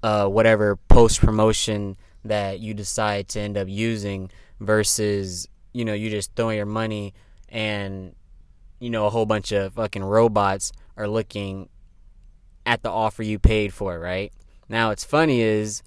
uh, 0.02 0.26
whatever 0.26 0.76
post 0.88 1.20
promotion 1.20 1.96
that 2.25 2.58
you 2.58 2.75
decide 2.75 3.28
to 3.28 3.40
end 3.40 3.56
up 3.56 3.68
using 3.68 4.30
versus 4.58 5.46
you 5.72 5.84
know 5.84 5.92
you 5.92 6.10
just 6.10 6.34
throwing 6.34 6.56
your 6.56 6.66
money 6.66 7.14
and 7.48 8.15
you 8.78 8.90
know, 8.90 9.06
a 9.06 9.11
whole 9.11 9.26
bunch 9.26 9.52
of 9.52 9.75
fucking 9.75 10.04
robots 10.04 10.73
are 10.97 11.09
looking 11.09 11.68
at 12.64 12.83
the 12.83 12.90
offer 12.90 13.23
you 13.23 13.38
paid 13.38 13.73
for, 13.73 13.99
right? 13.99 14.33
Now, 14.68 14.88
what's 14.88 15.04
funny 15.04 15.40
is 15.40 15.83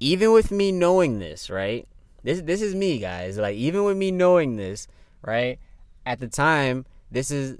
even 0.00 0.32
with 0.32 0.50
me 0.50 0.72
knowing 0.72 1.18
this, 1.18 1.50
right? 1.50 1.86
This 2.22 2.40
this 2.40 2.62
is 2.62 2.74
me, 2.74 2.98
guys. 2.98 3.36
Like 3.36 3.56
even 3.56 3.84
with 3.84 3.96
me 3.96 4.10
knowing 4.10 4.56
this, 4.56 4.86
right? 5.22 5.58
At 6.06 6.20
the 6.20 6.28
time, 6.28 6.86
this 7.10 7.30
is 7.30 7.58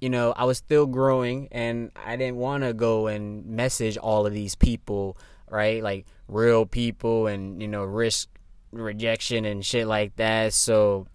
you 0.00 0.10
know, 0.10 0.32
I 0.36 0.44
was 0.44 0.58
still 0.58 0.86
growing 0.86 1.48
and 1.50 1.90
I 1.96 2.16
didn't 2.16 2.36
want 2.36 2.64
to 2.64 2.74
go 2.74 3.06
and 3.06 3.46
message 3.46 3.96
all 3.96 4.26
of 4.26 4.32
these 4.32 4.54
people, 4.54 5.16
right? 5.50 5.82
Like 5.82 6.06
real 6.28 6.66
people 6.66 7.26
and, 7.26 7.62
you 7.62 7.68
know, 7.68 7.84
risk 7.84 8.28
rejection 8.72 9.44
and 9.44 9.64
shit 9.64 9.86
like 9.86 10.16
that. 10.16 10.52
So 10.52 11.06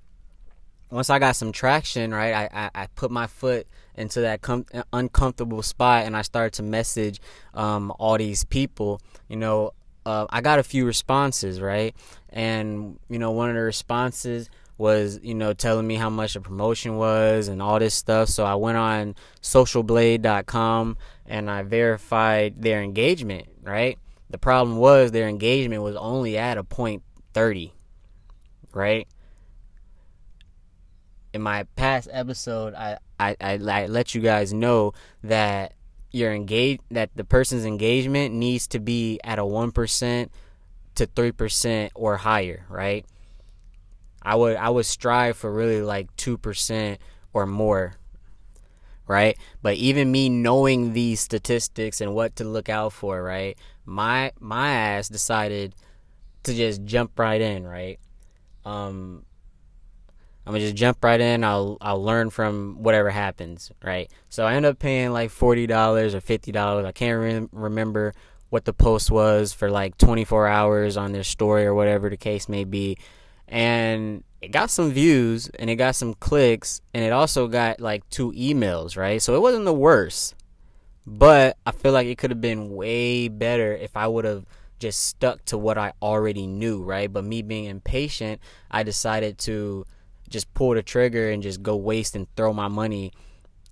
once 0.91 1.10
I 1.10 1.19
got 1.19 1.36
some 1.36 1.51
traction, 1.51 2.13
right, 2.13 2.33
I, 2.33 2.50
I, 2.65 2.83
I 2.83 2.88
put 2.88 3.12
my 3.12 3.27
foot 3.27 3.65
into 3.95 4.21
that 4.21 4.41
com- 4.41 4.65
uncomfortable 4.91 5.62
spot 5.62 6.05
and 6.05 6.15
I 6.15 6.21
started 6.21 6.53
to 6.53 6.63
message 6.63 7.21
um, 7.53 7.93
all 7.98 8.17
these 8.17 8.43
people. 8.43 9.01
You 9.29 9.38
know, 9.38 9.71
uh, 10.05 10.27
I 10.29 10.41
got 10.41 10.60
a 10.60 10.63
few 10.63 10.86
responses, 10.86 11.62
right? 11.62 11.95
And, 12.29 13.00
you 13.10 13.19
know, 13.19 13.31
one 13.31 13.50
of 13.50 13.55
the 13.55 13.62
responses 13.62 14.50
was, 14.77 15.19
you 15.24 15.36
know, 15.36 15.53
telling 15.53 15.88
me 15.88 15.95
how 15.95 16.10
much 16.10 16.33
the 16.33 16.41
promotion 16.41 16.98
was 16.98 17.48
and 17.48 17.62
all 17.62 17.79
this 17.79 17.93
stuff. 17.93 18.27
So 18.29 18.43
I 18.43 18.55
went 18.55 18.77
on 18.77 19.15
socialblade.com 19.41 20.98
and 21.25 21.50
I 21.50 21.62
verified 21.62 22.62
their 22.62 22.81
engagement, 22.81 23.48
right? 23.62 23.98
The 24.29 24.38
problem 24.38 24.77
was 24.77 25.12
their 25.12 25.29
engagement 25.29 25.83
was 25.83 25.95
only 25.95 26.38
at 26.38 26.57
a 26.57 26.63
point 26.63 27.03
30, 27.33 27.74
right? 28.74 29.07
In 31.33 31.41
my 31.41 31.63
past 31.75 32.09
episode, 32.11 32.73
I, 32.73 32.97
I, 33.19 33.35
I, 33.39 33.53
I 33.53 33.85
let 33.88 34.13
you 34.15 34.21
guys 34.21 34.53
know 34.53 34.93
that 35.23 35.73
your 36.11 36.33
engage 36.33 36.81
that 36.91 37.09
the 37.15 37.23
person's 37.23 37.65
engagement 37.65 38.35
needs 38.35 38.67
to 38.67 38.79
be 38.79 39.19
at 39.23 39.39
a 39.39 39.45
one 39.45 39.71
percent 39.71 40.31
to 40.95 41.05
three 41.05 41.31
percent 41.31 41.91
or 41.95 42.17
higher, 42.17 42.65
right? 42.69 43.05
I 44.21 44.35
would 44.35 44.57
I 44.57 44.69
would 44.69 44.85
strive 44.85 45.38
for 45.38 45.51
really 45.51 45.81
like 45.81 46.13
two 46.17 46.38
percent 46.38 47.00
or 47.33 47.45
more, 47.45 47.95
right? 49.07 49.38
But 49.61 49.75
even 49.75 50.11
me 50.11 50.29
knowing 50.29 50.93
these 50.93 51.21
statistics 51.21 52.01
and 52.01 52.13
what 52.13 52.35
to 52.38 52.43
look 52.43 52.69
out 52.69 52.93
for, 52.93 53.23
right? 53.23 53.57
My 53.85 54.31
my 54.39 54.71
ass 54.71 55.07
decided 55.07 55.75
to 56.43 56.53
just 56.53 56.83
jump 56.83 57.17
right 57.17 57.39
in, 57.39 57.65
right? 57.65 58.00
Um, 58.65 59.25
I'm 60.45 60.53
gonna 60.53 60.63
just 60.63 60.75
jump 60.75 61.03
right 61.03 61.19
in. 61.19 61.43
I'll 61.43 61.77
I'll 61.81 62.03
learn 62.03 62.29
from 62.29 62.77
whatever 62.81 63.10
happens, 63.10 63.71
right? 63.83 64.12
So 64.29 64.45
I 64.45 64.55
end 64.55 64.65
up 64.65 64.79
paying 64.79 65.12
like 65.12 65.29
forty 65.29 65.67
dollars 65.67 66.15
or 66.15 66.21
fifty 66.21 66.51
dollars. 66.51 66.86
I 66.86 66.91
can't 66.91 67.19
re- 67.19 67.48
remember 67.51 68.13
what 68.50 68.65
the 68.65 68.74
post 68.74 69.10
was 69.10 69.53
for 69.53 69.71
like 69.71 69.98
24 69.98 70.45
hours 70.45 70.98
on 70.98 71.13
their 71.13 71.24
story 71.24 71.65
or 71.65 71.74
whatever 71.74 72.10
the 72.10 72.17
case 72.17 72.50
may 72.50 72.65
be, 72.65 72.98
and 73.48 74.24
it 74.41 74.51
got 74.51 74.69
some 74.69 74.91
views 74.91 75.50
and 75.60 75.69
it 75.69 75.75
got 75.75 75.95
some 75.95 76.15
clicks 76.15 76.81
and 76.93 77.03
it 77.03 77.13
also 77.13 77.48
got 77.48 77.79
like 77.79 78.07
two 78.10 78.31
emails, 78.33 78.98
right? 78.98 79.21
So 79.21 79.36
it 79.36 79.41
wasn't 79.41 79.65
the 79.65 79.74
worst, 79.74 80.36
but 81.05 81.55
I 81.65 81.71
feel 81.71 81.91
like 81.93 82.07
it 82.07 82.17
could 82.17 82.31
have 82.31 82.41
been 82.41 82.71
way 82.71 83.27
better 83.27 83.74
if 83.74 83.95
I 83.95 84.07
would 84.07 84.25
have 84.25 84.45
just 84.79 85.05
stuck 85.05 85.45
to 85.45 85.57
what 85.57 85.77
I 85.77 85.93
already 86.01 86.48
knew, 86.48 86.81
right? 86.81 87.12
But 87.12 87.24
me 87.24 87.43
being 87.43 87.65
impatient, 87.65 88.41
I 88.69 88.81
decided 88.81 89.38
to 89.39 89.86
just 90.31 90.53
pull 90.53 90.73
the 90.73 90.81
trigger 90.81 91.29
and 91.29 91.43
just 91.43 91.61
go 91.61 91.75
waste 91.75 92.15
and 92.15 92.27
throw 92.35 92.53
my 92.53 92.67
money 92.67 93.11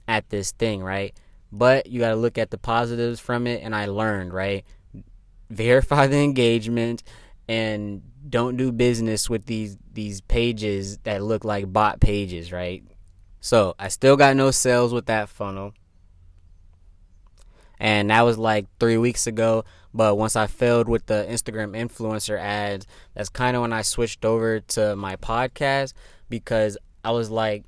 at 0.07 0.29
this 0.29 0.51
thing, 0.51 0.83
right? 0.83 1.15
But 1.51 1.87
you 1.87 1.99
got 1.99 2.09
to 2.09 2.15
look 2.15 2.37
at 2.37 2.51
the 2.51 2.57
positives 2.57 3.19
from 3.19 3.47
it, 3.47 3.61
and 3.63 3.75
I 3.75 3.87
learned, 3.87 4.33
right? 4.33 4.65
Verify 5.49 6.07
the 6.07 6.17
engagement 6.17 7.03
and 7.47 8.03
don't 8.29 8.57
do 8.57 8.71
business 8.71 9.29
with 9.29 9.45
these 9.45 9.77
these 9.91 10.21
pages 10.21 10.99
that 10.99 11.23
look 11.23 11.43
like 11.43 11.73
bot 11.73 11.99
pages, 11.99 12.51
right? 12.51 12.83
So 13.41 13.75
I 13.79 13.87
still 13.87 14.17
got 14.17 14.35
no 14.35 14.51
sales 14.51 14.93
with 14.93 15.07
that 15.07 15.29
funnel. 15.29 15.73
And 17.79 18.09
that 18.09 18.21
was 18.21 18.37
like 18.37 18.67
three 18.79 18.97
weeks 18.97 19.25
ago. 19.25 19.63
But 19.93 20.17
once 20.17 20.35
I 20.35 20.47
failed 20.47 20.87
with 20.87 21.05
the 21.07 21.25
Instagram 21.29 21.71
influencer 21.75 22.37
ads, 22.37 22.85
that's 23.15 23.29
kind 23.29 23.55
of 23.55 23.61
when 23.61 23.73
I 23.73 23.81
switched 23.81 24.25
over 24.25 24.59
to 24.59 24.95
my 24.95 25.15
podcast 25.15 25.93
because 26.29 26.77
I 27.03 27.11
was 27.11 27.29
like 27.29 27.63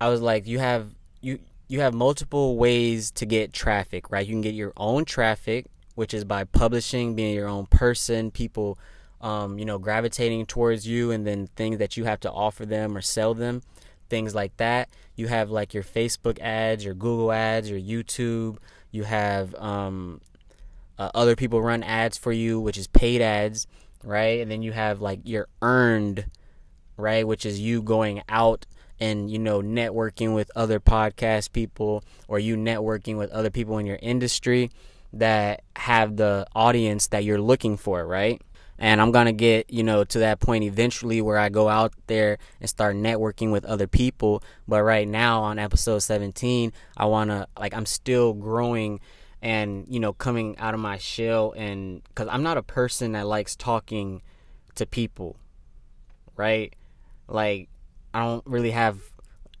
I 0.00 0.08
was 0.08 0.20
like 0.20 0.46
you 0.46 0.58
have 0.58 0.94
you 1.20 1.38
you 1.68 1.80
have 1.80 1.94
multiple 1.94 2.56
ways 2.56 3.10
to 3.12 3.26
get 3.26 3.52
traffic, 3.52 4.10
right? 4.10 4.26
You 4.26 4.34
can 4.34 4.42
get 4.42 4.54
your 4.54 4.72
own 4.76 5.04
traffic, 5.04 5.66
which 5.94 6.12
is 6.12 6.24
by 6.24 6.44
publishing, 6.44 7.14
being 7.14 7.34
your 7.34 7.48
own 7.48 7.66
person, 7.66 8.30
people 8.30 8.78
um, 9.24 9.58
you 9.58 9.64
know, 9.64 9.78
gravitating 9.78 10.44
towards 10.44 10.86
you 10.86 11.10
and 11.10 11.26
then 11.26 11.46
things 11.56 11.78
that 11.78 11.96
you 11.96 12.04
have 12.04 12.20
to 12.20 12.30
offer 12.30 12.66
them 12.66 12.94
or 12.94 13.00
sell 13.00 13.32
them, 13.32 13.62
things 14.10 14.34
like 14.34 14.54
that. 14.58 14.90
You 15.16 15.28
have 15.28 15.50
like 15.50 15.72
your 15.72 15.82
Facebook 15.82 16.38
ads, 16.40 16.84
your 16.84 16.92
Google 16.92 17.32
ads, 17.32 17.70
your 17.70 17.80
YouTube. 17.80 18.58
You 18.90 19.04
have 19.04 19.54
um, 19.54 20.20
uh, 20.98 21.10
other 21.14 21.36
people 21.36 21.62
run 21.62 21.82
ads 21.82 22.18
for 22.18 22.32
you, 22.32 22.60
which 22.60 22.76
is 22.76 22.86
paid 22.86 23.22
ads, 23.22 23.66
right? 24.04 24.40
And 24.40 24.50
then 24.50 24.62
you 24.62 24.72
have 24.72 25.00
like 25.00 25.20
your 25.24 25.48
earned, 25.62 26.26
right, 26.96 27.26
which 27.26 27.46
is 27.46 27.60
you 27.60 27.82
going 27.82 28.22
out 28.28 28.66
and 29.00 29.28
you 29.28 29.38
know 29.38 29.60
networking 29.60 30.34
with 30.34 30.50
other 30.54 30.78
podcast 30.78 31.52
people 31.52 32.04
or 32.28 32.38
you 32.38 32.56
networking 32.56 33.16
with 33.16 33.30
other 33.30 33.50
people 33.50 33.78
in 33.78 33.86
your 33.86 33.98
industry 34.00 34.70
that 35.12 35.62
have 35.76 36.16
the 36.16 36.46
audience 36.54 37.08
that 37.08 37.24
you're 37.24 37.40
looking 37.40 37.76
for, 37.76 38.06
right? 38.06 38.40
And 38.78 39.00
I'm 39.00 39.12
going 39.12 39.26
to 39.26 39.32
get, 39.32 39.72
you 39.72 39.84
know, 39.84 40.02
to 40.04 40.18
that 40.18 40.40
point 40.40 40.64
eventually 40.64 41.22
where 41.22 41.38
I 41.38 41.48
go 41.48 41.68
out 41.68 41.94
there 42.08 42.38
and 42.60 42.68
start 42.68 42.96
networking 42.96 43.52
with 43.52 43.64
other 43.64 43.86
people. 43.86 44.42
But 44.66 44.82
right 44.82 45.06
now 45.06 45.42
on 45.42 45.58
episode 45.60 46.00
17, 46.00 46.72
I 46.96 47.04
want 47.06 47.30
to, 47.30 47.46
like, 47.58 47.72
I'm 47.72 47.86
still 47.86 48.32
growing 48.32 49.00
and, 49.44 49.84
you 49.90 50.00
know, 50.00 50.14
coming 50.14 50.58
out 50.58 50.72
of 50.72 50.80
my 50.80 50.96
shell. 50.96 51.52
And 51.54 52.02
because 52.04 52.28
I'm 52.28 52.42
not 52.42 52.56
a 52.56 52.62
person 52.62 53.12
that 53.12 53.26
likes 53.26 53.54
talking 53.54 54.22
to 54.74 54.86
people, 54.86 55.36
right? 56.34 56.74
Like, 57.28 57.68
I 58.14 58.24
don't 58.24 58.46
really 58.46 58.70
have 58.70 58.98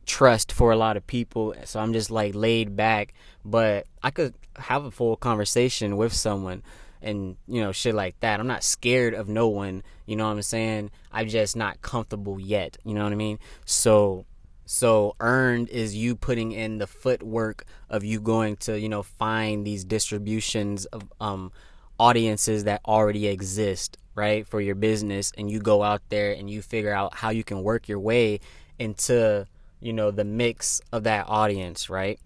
trust 0.06 0.52
for 0.52 0.72
a 0.72 0.76
lot 0.76 0.96
of 0.96 1.06
people. 1.06 1.54
So 1.64 1.80
I'm 1.80 1.92
just 1.92 2.10
like 2.10 2.34
laid 2.34 2.74
back. 2.74 3.12
But 3.44 3.86
I 4.02 4.10
could 4.10 4.32
have 4.56 4.86
a 4.86 4.90
full 4.90 5.16
conversation 5.16 5.98
with 5.98 6.14
someone 6.14 6.62
and 7.02 7.36
you 7.46 7.60
know 7.60 7.70
shit 7.70 7.94
like 7.94 8.18
that. 8.20 8.40
I'm 8.40 8.46
not 8.46 8.64
scared 8.64 9.12
of 9.12 9.28
no 9.28 9.48
one, 9.48 9.82
you 10.06 10.16
know 10.16 10.24
what 10.24 10.32
I'm 10.32 10.42
saying? 10.42 10.90
I'm 11.12 11.28
just 11.28 11.54
not 11.54 11.82
comfortable 11.82 12.40
yet, 12.40 12.78
you 12.84 12.94
know 12.94 13.04
what 13.04 13.12
I 13.12 13.16
mean? 13.16 13.38
So 13.66 14.24
so 14.66 15.14
earned 15.20 15.68
is 15.68 15.94
you 15.94 16.16
putting 16.16 16.52
in 16.52 16.78
the 16.78 16.86
footwork 16.86 17.64
of 17.90 18.04
you 18.04 18.20
going 18.20 18.56
to, 18.56 18.78
you 18.78 18.88
know, 18.88 19.02
find 19.02 19.66
these 19.66 19.84
distributions 19.84 20.86
of 20.86 21.02
um 21.20 21.52
audiences 21.98 22.64
that 22.64 22.80
already 22.86 23.26
exist, 23.26 23.98
right? 24.14 24.46
For 24.46 24.60
your 24.60 24.74
business 24.74 25.32
and 25.36 25.50
you 25.50 25.60
go 25.60 25.82
out 25.82 26.02
there 26.08 26.32
and 26.32 26.50
you 26.50 26.62
figure 26.62 26.92
out 26.92 27.14
how 27.14 27.30
you 27.30 27.44
can 27.44 27.62
work 27.62 27.88
your 27.88 28.00
way 28.00 28.40
into, 28.78 29.46
you 29.80 29.92
know, 29.92 30.10
the 30.10 30.24
mix 30.24 30.80
of 30.92 31.04
that 31.04 31.26
audience, 31.28 31.88
right? 31.88 32.18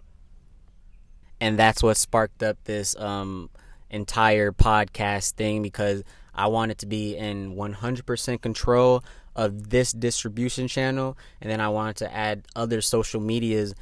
And 1.40 1.58
that's 1.58 1.82
what 1.82 1.96
sparked 1.96 2.42
up 2.42 2.56
this 2.64 2.96
um 2.96 3.50
entire 3.90 4.52
podcast 4.52 5.32
thing 5.32 5.62
because 5.62 6.02
I 6.34 6.46
wanted 6.46 6.78
to 6.78 6.86
be 6.86 7.16
in 7.16 7.56
100% 7.56 8.40
control 8.40 9.02
of 9.38 9.70
this 9.70 9.92
distribution 9.92 10.66
channel, 10.66 11.16
and 11.40 11.48
then 11.48 11.60
I 11.60 11.68
wanted 11.68 11.96
to 11.98 12.12
add 12.12 12.44
other 12.56 12.80
social 12.80 13.20
medias 13.20 13.72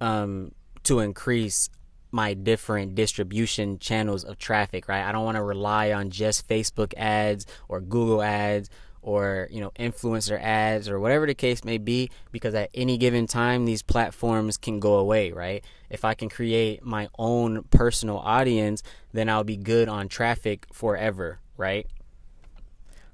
um, 0.00 0.52
to 0.84 1.00
increase 1.00 1.68
my 2.12 2.34
different 2.34 2.94
distribution 2.94 3.80
channels 3.80 4.22
of 4.22 4.38
traffic. 4.38 4.88
Right? 4.88 5.04
I 5.04 5.10
don't 5.10 5.24
want 5.24 5.36
to 5.36 5.42
rely 5.42 5.92
on 5.92 6.10
just 6.10 6.48
Facebook 6.48 6.94
ads 6.96 7.46
or 7.68 7.80
Google 7.80 8.22
ads 8.22 8.70
or 9.02 9.48
you 9.50 9.60
know 9.60 9.70
influencer 9.78 10.40
ads 10.40 10.88
or 10.88 11.00
whatever 11.00 11.26
the 11.26 11.34
case 11.34 11.64
may 11.64 11.78
be 11.78 12.10
because 12.30 12.54
at 12.54 12.70
any 12.74 12.96
given 12.96 13.26
time 13.26 13.64
these 13.64 13.82
platforms 13.82 14.56
can 14.56 14.80
go 14.80 14.94
away 14.94 15.30
right 15.30 15.64
if 15.90 16.04
i 16.04 16.12
can 16.12 16.28
create 16.28 16.84
my 16.84 17.06
own 17.16 17.62
personal 17.70 18.18
audience 18.18 18.82
then 19.12 19.28
i'll 19.28 19.44
be 19.44 19.56
good 19.56 19.88
on 19.88 20.08
traffic 20.08 20.66
forever 20.72 21.38
right 21.56 21.86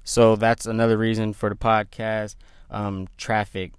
so 0.03 0.35
that's 0.35 0.65
another 0.65 0.97
reason 0.97 1.33
for 1.33 1.49
the 1.49 1.55
podcast 1.55 2.35
um, 2.69 3.07
traffic. 3.17 3.73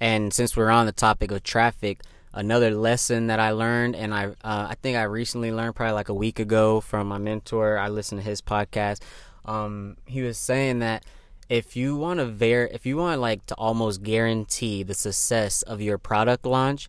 And 0.00 0.32
since 0.32 0.56
we're 0.56 0.70
on 0.70 0.86
the 0.86 0.92
topic 0.92 1.30
of 1.30 1.42
traffic 1.42 2.02
another 2.34 2.72
lesson 2.72 3.28
that 3.28 3.38
i 3.38 3.52
learned 3.52 3.94
and 3.94 4.12
i 4.12 4.26
uh, 4.26 4.66
i 4.68 4.74
think 4.82 4.96
i 4.96 5.02
recently 5.04 5.52
learned 5.52 5.74
probably 5.74 5.94
like 5.94 6.08
a 6.08 6.14
week 6.14 6.38
ago 6.38 6.80
from 6.80 7.06
my 7.08 7.18
mentor. 7.18 7.78
I 7.78 7.88
listened 7.88 8.20
to 8.20 8.28
his 8.28 8.42
podcast. 8.42 9.00
Um, 9.44 9.96
he 10.06 10.22
was 10.22 10.36
saying 10.36 10.80
that 10.80 11.04
if 11.48 11.76
you 11.76 11.96
want 11.96 12.18
to 12.18 12.26
ver 12.26 12.68
if 12.72 12.86
you 12.86 12.96
want 12.96 13.20
like 13.20 13.46
to 13.46 13.54
almost 13.54 14.02
guarantee 14.02 14.82
the 14.82 14.94
success 14.94 15.62
of 15.62 15.80
your 15.80 15.98
product 15.98 16.44
launch 16.44 16.88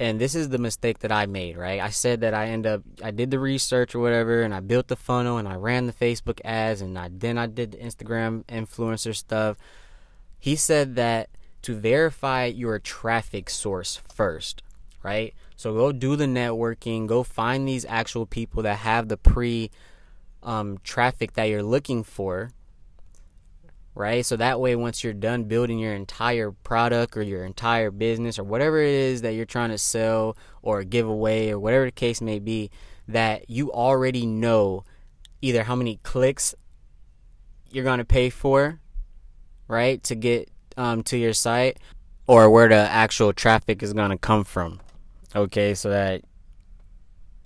and 0.00 0.20
this 0.20 0.34
is 0.34 0.48
the 0.48 0.58
mistake 0.58 1.00
that 1.00 1.12
I 1.12 1.26
made, 1.26 1.56
right? 1.56 1.80
I 1.80 1.90
said 1.90 2.20
that 2.22 2.34
I 2.34 2.48
end 2.48 2.66
up 2.66 2.82
I 3.02 3.10
did 3.10 3.30
the 3.30 3.38
research 3.38 3.94
or 3.94 4.00
whatever 4.00 4.42
and 4.42 4.54
I 4.54 4.60
built 4.60 4.88
the 4.88 4.96
funnel 4.96 5.38
and 5.38 5.46
I 5.46 5.54
ran 5.54 5.86
the 5.86 5.92
Facebook 5.92 6.40
ads 6.44 6.80
and 6.80 6.98
I 6.98 7.10
then 7.12 7.38
I 7.38 7.46
did 7.46 7.72
the 7.72 7.78
Instagram 7.78 8.44
influencer 8.44 9.14
stuff. 9.14 9.56
He 10.38 10.56
said 10.56 10.96
that 10.96 11.30
to 11.62 11.74
verify 11.74 12.44
your 12.46 12.78
traffic 12.78 13.48
source 13.48 14.00
first, 14.12 14.62
right? 15.02 15.32
So 15.56 15.72
go 15.72 15.92
do 15.92 16.16
the 16.16 16.26
networking, 16.26 17.06
go 17.06 17.22
find 17.22 17.66
these 17.66 17.86
actual 17.86 18.26
people 18.26 18.62
that 18.64 18.78
have 18.78 19.08
the 19.08 19.16
pre 19.16 19.70
um, 20.42 20.78
traffic 20.84 21.34
that 21.34 21.44
you're 21.44 21.62
looking 21.62 22.02
for, 22.02 22.50
right? 23.94 24.24
So 24.26 24.36
that 24.36 24.60
way, 24.60 24.76
once 24.76 25.04
you're 25.04 25.12
done 25.12 25.44
building 25.44 25.78
your 25.78 25.94
entire 25.94 26.50
product 26.50 27.16
or 27.16 27.22
your 27.22 27.44
entire 27.44 27.90
business 27.90 28.38
or 28.38 28.44
whatever 28.44 28.80
it 28.80 28.90
is 28.90 29.22
that 29.22 29.34
you're 29.34 29.44
trying 29.44 29.70
to 29.70 29.78
sell 29.78 30.36
or 30.62 30.82
give 30.82 31.08
away 31.08 31.50
or 31.50 31.58
whatever 31.58 31.84
the 31.84 31.92
case 31.92 32.20
may 32.20 32.38
be, 32.38 32.70
that 33.08 33.48
you 33.48 33.72
already 33.72 34.26
know 34.26 34.84
either 35.42 35.62
how 35.62 35.76
many 35.76 36.00
clicks 36.02 36.54
you're 37.70 37.84
going 37.84 37.98
to 37.98 38.04
pay 38.04 38.30
for, 38.30 38.80
right, 39.68 40.02
to 40.04 40.14
get 40.14 40.50
um, 40.76 41.02
to 41.04 41.16
your 41.16 41.32
site 41.32 41.78
or 42.26 42.48
where 42.50 42.68
the 42.68 42.74
actual 42.74 43.32
traffic 43.32 43.82
is 43.82 43.92
going 43.92 44.10
to 44.10 44.18
come 44.18 44.44
from. 44.44 44.80
Okay, 45.36 45.74
so 45.74 45.90
that 45.90 46.22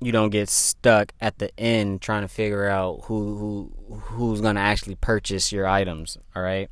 you 0.00 0.12
don't 0.12 0.30
get 0.30 0.48
stuck 0.48 1.12
at 1.20 1.38
the 1.38 1.50
end 1.58 2.00
trying 2.00 2.22
to 2.22 2.28
figure 2.28 2.68
out 2.68 3.00
who 3.04 3.72
who 3.88 3.96
who's 3.96 4.40
gonna 4.40 4.60
actually 4.60 4.94
purchase 4.94 5.52
your 5.52 5.66
items. 5.66 6.16
All 6.36 6.42
right. 6.42 6.70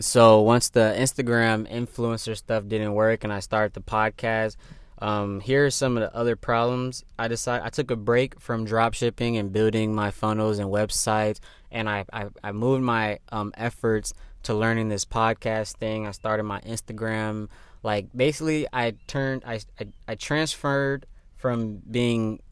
So 0.00 0.42
once 0.42 0.68
the 0.68 0.94
Instagram 0.98 1.70
influencer 1.72 2.36
stuff 2.36 2.68
didn't 2.68 2.92
work 2.92 3.24
and 3.24 3.32
I 3.32 3.40
started 3.40 3.72
the 3.72 3.80
podcast, 3.80 4.56
um, 4.98 5.40
here 5.40 5.64
are 5.64 5.70
some 5.70 5.96
of 5.96 6.02
the 6.02 6.14
other 6.14 6.36
problems. 6.36 7.04
I 7.18 7.28
decided 7.28 7.64
I 7.64 7.70
took 7.70 7.90
a 7.90 7.96
break 7.96 8.38
from 8.38 8.66
drop 8.66 8.92
shipping 8.92 9.38
and 9.38 9.52
building 9.52 9.94
my 9.94 10.10
funnels 10.10 10.58
and 10.58 10.70
websites, 10.70 11.40
and 11.70 11.88
I 11.88 12.04
I, 12.12 12.26
I 12.44 12.52
moved 12.52 12.82
my 12.82 13.18
um, 13.30 13.52
efforts 13.56 14.12
to 14.42 14.54
learning 14.54 14.88
this 14.88 15.06
podcast 15.06 15.76
thing. 15.76 16.06
I 16.06 16.10
started 16.10 16.42
my 16.42 16.60
Instagram. 16.60 17.48
Like 17.82 18.08
basically, 18.14 18.66
I 18.72 18.94
turned 19.06 19.42
I 19.46 19.60
I, 19.80 19.86
I 20.08 20.14
transferred 20.14 21.06
from 21.46 21.80
being 21.88 22.42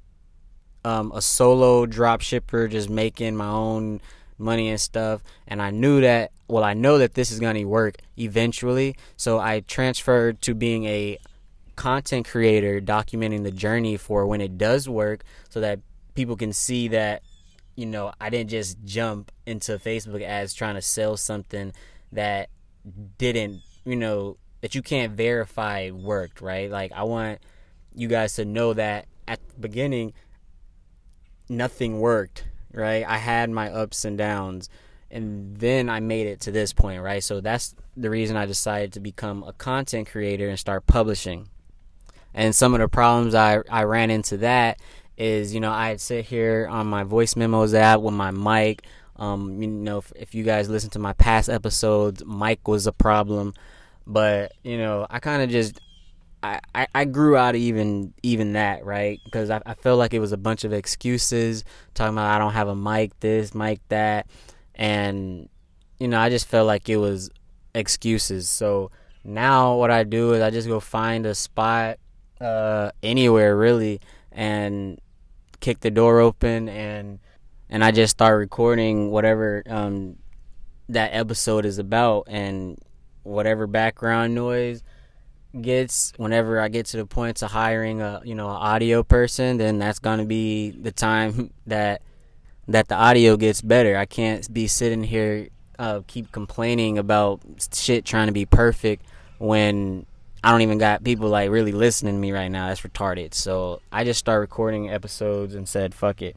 um, 0.84 1.10
a 1.12 1.20
solo 1.20 1.84
drop 1.84 2.20
shipper, 2.20 2.68
just 2.68 2.88
making 2.88 3.34
my 3.34 3.48
own 3.48 4.00
money 4.38 4.68
and 4.68 4.80
stuff. 4.80 5.20
And 5.48 5.60
I 5.60 5.72
knew 5.72 6.00
that, 6.02 6.30
well, 6.46 6.62
I 6.62 6.74
know 6.74 6.98
that 6.98 7.14
this 7.14 7.32
is 7.32 7.40
going 7.40 7.56
to 7.56 7.64
work 7.64 7.96
eventually. 8.16 8.94
So 9.16 9.40
I 9.40 9.60
transferred 9.66 10.40
to 10.42 10.54
being 10.54 10.84
a 10.84 11.18
content 11.74 12.28
creator, 12.28 12.80
documenting 12.80 13.42
the 13.42 13.50
journey 13.50 13.96
for 13.96 14.26
when 14.26 14.40
it 14.40 14.58
does 14.58 14.88
work 14.88 15.24
so 15.48 15.60
that 15.60 15.80
people 16.14 16.36
can 16.36 16.52
see 16.52 16.86
that, 16.86 17.24
you 17.74 17.86
know, 17.86 18.12
I 18.20 18.30
didn't 18.30 18.50
just 18.50 18.78
jump 18.84 19.32
into 19.44 19.76
Facebook 19.78 20.22
ads 20.22 20.54
trying 20.54 20.76
to 20.76 20.82
sell 20.82 21.16
something 21.16 21.72
that 22.12 22.48
didn't, 23.18 23.60
you 23.84 23.96
know, 23.96 24.36
that 24.60 24.76
you 24.76 24.82
can't 24.82 25.14
verify 25.14 25.90
worked, 25.90 26.40
right? 26.40 26.70
Like, 26.70 26.92
I 26.92 27.02
want 27.02 27.40
you 27.94 28.08
guys 28.08 28.34
to 28.34 28.44
know 28.44 28.74
that 28.74 29.06
at 29.26 29.40
the 29.48 29.60
beginning, 29.60 30.12
nothing 31.48 32.00
worked, 32.00 32.44
right? 32.72 33.04
I 33.06 33.18
had 33.18 33.50
my 33.50 33.70
ups 33.70 34.04
and 34.04 34.18
downs, 34.18 34.68
and 35.10 35.56
then 35.56 35.88
I 35.88 36.00
made 36.00 36.26
it 36.26 36.40
to 36.42 36.50
this 36.50 36.72
point, 36.72 37.02
right? 37.02 37.22
So 37.22 37.40
that's 37.40 37.74
the 37.96 38.10
reason 38.10 38.36
I 38.36 38.46
decided 38.46 38.92
to 38.94 39.00
become 39.00 39.44
a 39.44 39.52
content 39.52 40.10
creator 40.10 40.48
and 40.48 40.58
start 40.58 40.86
publishing. 40.86 41.48
And 42.34 42.54
some 42.54 42.74
of 42.74 42.80
the 42.80 42.88
problems 42.88 43.34
I, 43.34 43.60
I 43.70 43.84
ran 43.84 44.10
into 44.10 44.38
that 44.38 44.80
is, 45.16 45.54
you 45.54 45.60
know, 45.60 45.70
I'd 45.70 46.00
sit 46.00 46.24
here 46.24 46.66
on 46.68 46.88
my 46.88 47.04
voice 47.04 47.36
memos 47.36 47.74
app 47.74 48.00
with 48.00 48.14
my 48.14 48.32
mic. 48.32 48.84
Um, 49.16 49.62
you 49.62 49.68
know, 49.68 49.98
if, 49.98 50.12
if 50.16 50.34
you 50.34 50.42
guys 50.42 50.68
listen 50.68 50.90
to 50.90 50.98
my 50.98 51.12
past 51.12 51.48
episodes, 51.48 52.24
mic 52.24 52.66
was 52.66 52.88
a 52.88 52.92
problem. 52.92 53.54
But, 54.04 54.52
you 54.64 54.76
know, 54.76 55.06
I 55.08 55.20
kind 55.20 55.42
of 55.42 55.50
just 55.50 55.80
I, 56.74 56.86
I, 56.94 57.04
grew 57.04 57.36
out 57.36 57.54
of 57.54 57.60
even 57.60 58.12
even 58.22 58.52
that 58.52 58.84
right? 58.84 59.20
Because 59.24 59.50
I, 59.50 59.60
I 59.64 59.74
felt 59.74 59.98
like 59.98 60.12
it 60.12 60.18
was 60.18 60.32
a 60.32 60.36
bunch 60.36 60.64
of 60.64 60.72
excuses 60.72 61.64
talking 61.94 62.14
about 62.14 62.26
I 62.26 62.38
don't 62.38 62.52
have 62.52 62.68
a 62.68 62.76
mic 62.76 63.18
this 63.20 63.54
mic 63.54 63.80
that 63.88 64.26
and 64.74 65.48
you 65.98 66.08
know 66.08 66.18
I 66.18 66.28
just 66.28 66.46
felt 66.46 66.66
like 66.66 66.88
it 66.88 66.98
was 66.98 67.30
excuses. 67.74 68.48
So 68.48 68.90
now 69.24 69.76
what 69.76 69.90
I 69.90 70.04
do 70.04 70.34
is 70.34 70.42
I 70.42 70.50
just 70.50 70.68
go 70.68 70.80
find 70.80 71.24
a 71.24 71.34
spot 71.34 71.98
uh, 72.40 72.90
anywhere 73.02 73.56
really 73.56 74.00
and 74.30 75.00
kick 75.60 75.80
the 75.80 75.90
door 75.90 76.20
open 76.20 76.68
and 76.68 77.20
and 77.70 77.82
I 77.82 77.90
just 77.90 78.10
start 78.12 78.38
recording 78.38 79.10
whatever 79.10 79.62
um, 79.66 80.16
that 80.88 81.10
episode 81.14 81.64
is 81.64 81.78
about, 81.78 82.28
and 82.28 82.78
whatever 83.22 83.66
background 83.66 84.34
noise 84.34 84.82
gets 85.60 86.12
whenever 86.16 86.60
I 86.60 86.68
get 86.68 86.86
to 86.86 86.96
the 86.98 87.06
point 87.06 87.38
to 87.38 87.46
hiring 87.46 88.00
a 88.00 88.20
you 88.24 88.34
know 88.34 88.48
an 88.48 88.56
audio 88.56 89.02
person, 89.02 89.56
then 89.56 89.78
that's 89.78 89.98
gonna 89.98 90.24
be 90.24 90.70
the 90.70 90.92
time 90.92 91.50
that 91.66 92.02
that 92.68 92.88
the 92.88 92.94
audio 92.94 93.36
gets 93.36 93.60
better. 93.62 93.96
I 93.96 94.06
can't 94.06 94.52
be 94.52 94.66
sitting 94.66 95.04
here 95.04 95.48
uh, 95.78 96.00
keep 96.06 96.30
complaining 96.32 96.98
about 96.98 97.40
shit 97.72 98.04
trying 98.04 98.26
to 98.26 98.32
be 98.32 98.46
perfect 98.46 99.04
when 99.38 100.06
I 100.42 100.50
don't 100.50 100.62
even 100.62 100.78
got 100.78 101.02
people 101.02 101.28
like 101.28 101.50
really 101.50 101.72
listening 101.72 102.14
to 102.14 102.20
me 102.20 102.32
right 102.32 102.48
now. 102.48 102.68
That's 102.68 102.82
retarded. 102.82 103.34
So 103.34 103.80
I 103.90 104.04
just 104.04 104.18
start 104.18 104.40
recording 104.40 104.90
episodes 104.90 105.54
and 105.54 105.68
said 105.68 105.94
fuck 105.94 106.22
it. 106.22 106.36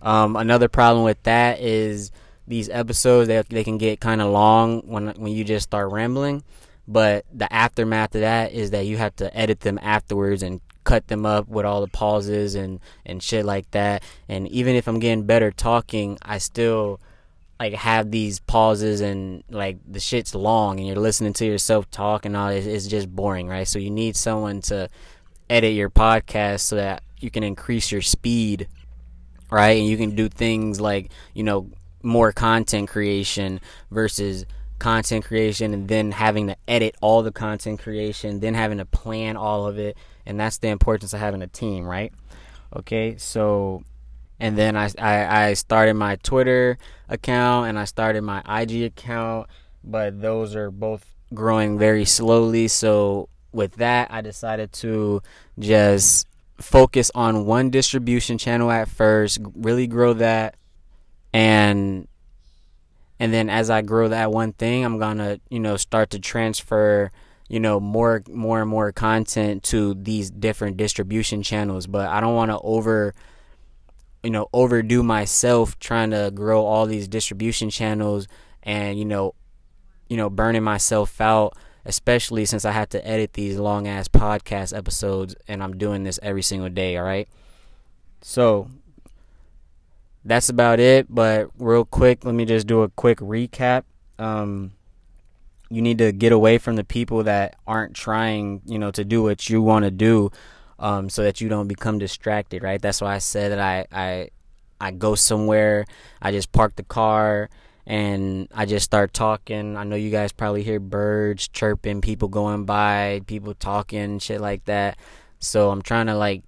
Um, 0.00 0.36
another 0.36 0.68
problem 0.68 1.04
with 1.04 1.22
that 1.24 1.60
is 1.60 2.12
these 2.46 2.68
episodes 2.68 3.28
they 3.28 3.42
they 3.48 3.64
can 3.64 3.78
get 3.78 4.00
kind 4.00 4.22
of 4.22 4.30
long 4.30 4.80
when 4.86 5.08
when 5.08 5.32
you 5.32 5.44
just 5.44 5.64
start 5.64 5.90
rambling. 5.92 6.42
But 6.88 7.26
the 7.32 7.52
aftermath 7.52 8.14
of 8.14 8.22
that 8.22 8.52
is 8.52 8.70
that 8.70 8.86
you 8.86 8.96
have 8.96 9.14
to 9.16 9.36
edit 9.36 9.60
them 9.60 9.78
afterwards 9.82 10.42
and 10.42 10.62
cut 10.84 11.06
them 11.08 11.26
up 11.26 11.46
with 11.46 11.66
all 11.66 11.82
the 11.82 11.88
pauses 11.88 12.54
and 12.54 12.80
and 13.04 13.22
shit 13.22 13.44
like 13.44 13.70
that. 13.72 14.02
And 14.26 14.48
even 14.48 14.74
if 14.74 14.88
I'm 14.88 14.98
getting 14.98 15.26
better 15.26 15.50
talking, 15.50 16.16
I 16.22 16.38
still 16.38 16.98
like 17.60 17.74
have 17.74 18.10
these 18.10 18.40
pauses 18.40 19.02
and 19.02 19.44
like 19.50 19.76
the 19.86 20.00
shit's 20.00 20.34
long 20.34 20.78
and 20.78 20.86
you're 20.86 20.96
listening 20.96 21.34
to 21.34 21.44
yourself 21.44 21.90
talk 21.90 22.24
and 22.24 22.34
all 22.34 22.48
this 22.48 22.64
it's 22.64 22.86
just 22.86 23.14
boring, 23.14 23.48
right? 23.48 23.68
So 23.68 23.78
you 23.78 23.90
need 23.90 24.16
someone 24.16 24.62
to 24.62 24.88
edit 25.50 25.74
your 25.74 25.90
podcast 25.90 26.60
so 26.60 26.76
that 26.76 27.02
you 27.18 27.30
can 27.30 27.42
increase 27.42 27.92
your 27.92 28.00
speed, 28.02 28.66
right? 29.50 29.78
And 29.78 29.86
you 29.86 29.98
can 29.98 30.14
do 30.14 30.30
things 30.30 30.80
like, 30.80 31.10
you 31.34 31.42
know, 31.42 31.70
more 32.02 32.32
content 32.32 32.88
creation 32.88 33.60
versus 33.90 34.46
content 34.78 35.24
creation 35.24 35.74
and 35.74 35.88
then 35.88 36.12
having 36.12 36.48
to 36.48 36.56
edit 36.66 36.96
all 37.00 37.22
the 37.22 37.32
content 37.32 37.80
creation, 37.80 38.40
then 38.40 38.54
having 38.54 38.78
to 38.78 38.84
plan 38.84 39.36
all 39.36 39.66
of 39.66 39.78
it. 39.78 39.96
And 40.26 40.38
that's 40.38 40.58
the 40.58 40.68
importance 40.68 41.12
of 41.12 41.20
having 41.20 41.42
a 41.42 41.46
team, 41.46 41.84
right? 41.84 42.12
Okay, 42.74 43.16
so 43.16 43.82
and 44.40 44.56
then 44.56 44.76
I, 44.76 44.90
I, 44.98 45.48
I 45.48 45.54
started 45.54 45.94
my 45.94 46.16
Twitter 46.16 46.78
account 47.08 47.68
and 47.68 47.78
I 47.78 47.84
started 47.84 48.22
my 48.22 48.42
IG 48.48 48.84
account, 48.84 49.48
but 49.82 50.20
those 50.20 50.54
are 50.54 50.70
both 50.70 51.04
growing 51.34 51.78
very 51.78 52.04
slowly. 52.04 52.68
So 52.68 53.28
with 53.52 53.76
that, 53.76 54.12
I 54.12 54.20
decided 54.20 54.72
to 54.74 55.22
just 55.58 56.26
focus 56.60 57.10
on 57.14 57.46
one 57.46 57.70
distribution 57.70 58.38
channel 58.38 58.70
at 58.70 58.88
first, 58.88 59.38
really 59.54 59.86
grow 59.86 60.12
that, 60.14 60.56
and 61.32 62.06
and 63.18 63.32
then 63.32 63.50
as 63.50 63.70
I 63.70 63.82
grow 63.82 64.08
that 64.08 64.30
one 64.32 64.52
thing, 64.52 64.84
I'm 64.84 64.98
gonna 64.98 65.40
you 65.50 65.60
know 65.60 65.76
start 65.76 66.10
to 66.10 66.18
transfer 66.18 67.10
you 67.48 67.60
know 67.60 67.80
more 67.80 68.22
more 68.28 68.60
and 68.60 68.70
more 68.70 68.92
content 68.92 69.62
to 69.64 69.94
these 69.94 70.30
different 70.30 70.76
distribution 70.76 71.42
channels. 71.42 71.86
But 71.86 72.08
I 72.08 72.20
don't 72.20 72.34
want 72.34 72.50
to 72.50 72.58
over 72.60 73.14
you 74.22 74.30
know 74.30 74.48
overdo 74.52 75.02
myself 75.02 75.78
trying 75.78 76.10
to 76.10 76.30
grow 76.34 76.64
all 76.64 76.86
these 76.86 77.08
distribution 77.08 77.70
channels 77.70 78.26
and 78.62 78.98
you 78.98 79.04
know 79.04 79.34
you 80.08 80.16
know 80.16 80.28
burning 80.28 80.64
myself 80.64 81.20
out 81.20 81.56
especially 81.88 82.44
since 82.44 82.66
I 82.66 82.72
have 82.72 82.90
to 82.90 83.06
edit 83.08 83.32
these 83.32 83.58
long 83.58 83.88
ass 83.88 84.08
podcast 84.08 84.76
episodes 84.76 85.34
and 85.48 85.62
I'm 85.62 85.78
doing 85.78 86.04
this 86.04 86.20
every 86.22 86.42
single 86.42 86.68
day, 86.68 86.98
all 86.98 87.04
right? 87.04 87.26
So 88.20 88.68
that's 90.28 90.48
about 90.48 90.78
it. 90.80 91.06
But 91.08 91.50
real 91.58 91.84
quick, 91.84 92.24
let 92.24 92.34
me 92.34 92.44
just 92.44 92.66
do 92.66 92.82
a 92.82 92.88
quick 92.88 93.18
recap. 93.18 93.84
Um, 94.18 94.72
you 95.70 95.82
need 95.82 95.98
to 95.98 96.12
get 96.12 96.32
away 96.32 96.58
from 96.58 96.76
the 96.76 96.84
people 96.84 97.24
that 97.24 97.56
aren't 97.66 97.94
trying, 97.94 98.62
you 98.64 98.78
know, 98.78 98.90
to 98.92 99.04
do 99.04 99.22
what 99.22 99.48
you 99.48 99.60
want 99.62 99.84
to 99.84 99.90
do, 99.90 100.30
um, 100.78 101.10
so 101.10 101.22
that 101.22 101.40
you 101.40 101.48
don't 101.48 101.68
become 101.68 101.98
distracted. 101.98 102.62
Right. 102.62 102.80
That's 102.80 103.00
why 103.00 103.14
I 103.14 103.18
said 103.18 103.52
that 103.52 103.60
I 103.60 103.86
I 103.92 104.30
I 104.80 104.92
go 104.92 105.14
somewhere, 105.14 105.84
I 106.22 106.30
just 106.30 106.52
park 106.52 106.76
the 106.76 106.84
car 106.84 107.50
and 107.86 108.48
I 108.54 108.66
just 108.66 108.84
start 108.84 109.12
talking. 109.14 109.76
I 109.76 109.84
know 109.84 109.96
you 109.96 110.10
guys 110.10 110.30
probably 110.30 110.62
hear 110.62 110.78
birds 110.78 111.48
chirping, 111.48 112.00
people 112.00 112.28
going 112.28 112.64
by, 112.64 113.22
people 113.26 113.54
talking, 113.54 114.18
shit 114.18 114.40
like 114.40 114.66
that. 114.66 114.98
So 115.40 115.70
I'm 115.70 115.82
trying 115.82 116.06
to 116.06 116.14
like 116.14 116.42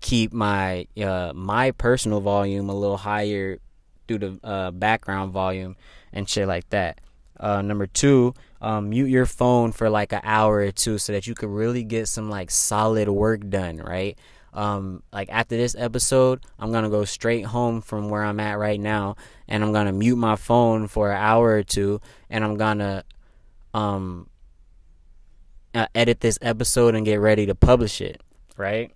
keep 0.00 0.32
my 0.32 0.86
uh, 1.02 1.32
my 1.34 1.70
personal 1.72 2.20
volume 2.20 2.68
a 2.68 2.74
little 2.74 2.96
higher 2.96 3.58
through 4.06 4.18
the 4.18 4.40
uh, 4.44 4.70
background 4.70 5.32
volume 5.32 5.76
and 6.12 6.28
shit 6.28 6.46
like 6.46 6.68
that. 6.70 7.00
Uh, 7.38 7.62
number 7.62 7.86
two, 7.86 8.34
um, 8.60 8.90
mute 8.90 9.08
your 9.08 9.26
phone 9.26 9.72
for 9.72 9.90
like 9.90 10.12
an 10.12 10.20
hour 10.22 10.56
or 10.56 10.70
two 10.70 10.98
so 10.98 11.12
that 11.12 11.26
you 11.26 11.34
could 11.34 11.48
really 11.48 11.82
get 11.82 12.08
some 12.08 12.30
like 12.30 12.50
solid 12.50 13.08
work 13.08 13.48
done, 13.48 13.78
right? 13.78 14.18
Um, 14.52 15.02
like 15.12 15.28
after 15.30 15.56
this 15.56 15.74
episode, 15.76 16.44
I'm 16.58 16.70
gonna 16.70 16.90
go 16.90 17.04
straight 17.04 17.44
home 17.44 17.80
from 17.80 18.08
where 18.08 18.22
I'm 18.22 18.38
at 18.38 18.58
right 18.58 18.78
now, 18.78 19.16
and 19.48 19.64
I'm 19.64 19.72
gonna 19.72 19.92
mute 19.92 20.16
my 20.16 20.36
phone 20.36 20.86
for 20.86 21.10
an 21.10 21.18
hour 21.18 21.50
or 21.50 21.64
two, 21.64 22.00
and 22.30 22.44
I'm 22.44 22.56
gonna 22.56 23.04
um 23.74 24.28
uh, 25.74 25.88
edit 25.94 26.20
this 26.20 26.38
episode 26.40 26.94
and 26.94 27.04
get 27.04 27.16
ready 27.16 27.46
to 27.46 27.54
publish 27.54 28.00
it, 28.00 28.22
right? 28.56 28.92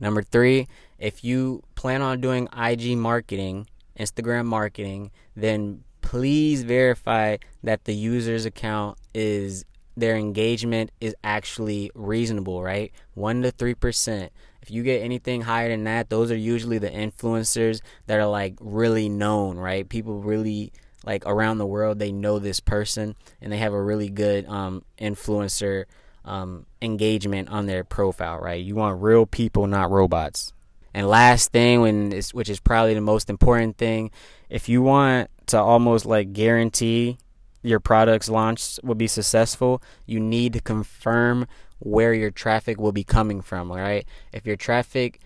Number 0.00 0.22
three, 0.22 0.68
if 0.98 1.24
you 1.24 1.62
plan 1.74 2.02
on 2.02 2.20
doing 2.20 2.48
IG 2.56 2.96
marketing, 2.96 3.66
Instagram 3.98 4.46
marketing, 4.46 5.10
then 5.36 5.84
please 6.00 6.62
verify 6.62 7.36
that 7.62 7.84
the 7.84 7.94
user's 7.94 8.44
account 8.44 8.98
is 9.14 9.64
their 9.96 10.16
engagement 10.16 10.90
is 11.00 11.14
actually 11.24 11.90
reasonable, 11.94 12.62
right? 12.62 12.92
1 13.14 13.42
to 13.42 13.50
3%. 13.50 14.28
If 14.62 14.70
you 14.70 14.82
get 14.82 15.02
anything 15.02 15.42
higher 15.42 15.68
than 15.68 15.84
that, 15.84 16.08
those 16.08 16.30
are 16.30 16.36
usually 16.36 16.78
the 16.78 16.90
influencers 16.90 17.80
that 18.06 18.20
are 18.20 18.26
like 18.26 18.54
really 18.60 19.08
known, 19.08 19.56
right? 19.56 19.88
People 19.88 20.20
really 20.20 20.72
like 21.04 21.24
around 21.26 21.58
the 21.58 21.66
world 21.66 21.98
they 21.98 22.12
know 22.12 22.38
this 22.38 22.60
person 22.60 23.14
and 23.40 23.52
they 23.52 23.56
have 23.58 23.72
a 23.72 23.82
really 23.82 24.08
good 24.08 24.44
um 24.46 24.84
influencer 25.00 25.84
um, 26.28 26.66
engagement 26.82 27.48
on 27.48 27.66
their 27.66 27.82
profile, 27.82 28.38
right? 28.38 28.62
You 28.62 28.74
want 28.74 29.02
real 29.02 29.26
people, 29.26 29.66
not 29.66 29.90
robots. 29.90 30.52
And 30.94 31.08
last 31.08 31.52
thing, 31.52 31.80
when 31.80 32.12
which 32.32 32.48
is 32.48 32.60
probably 32.60 32.94
the 32.94 33.00
most 33.00 33.30
important 33.30 33.78
thing, 33.78 34.10
if 34.48 34.68
you 34.68 34.82
want 34.82 35.30
to 35.46 35.58
almost 35.58 36.06
like 36.06 36.32
guarantee 36.32 37.18
your 37.62 37.80
product's 37.80 38.28
launch 38.28 38.78
will 38.82 38.94
be 38.94 39.06
successful, 39.06 39.82
you 40.06 40.20
need 40.20 40.52
to 40.52 40.60
confirm 40.60 41.46
where 41.78 42.12
your 42.12 42.30
traffic 42.30 42.78
will 42.78 42.92
be 42.92 43.04
coming 43.04 43.40
from, 43.40 43.70
right? 43.70 44.04
If 44.32 44.46
your 44.46 44.56
traffic 44.56 45.20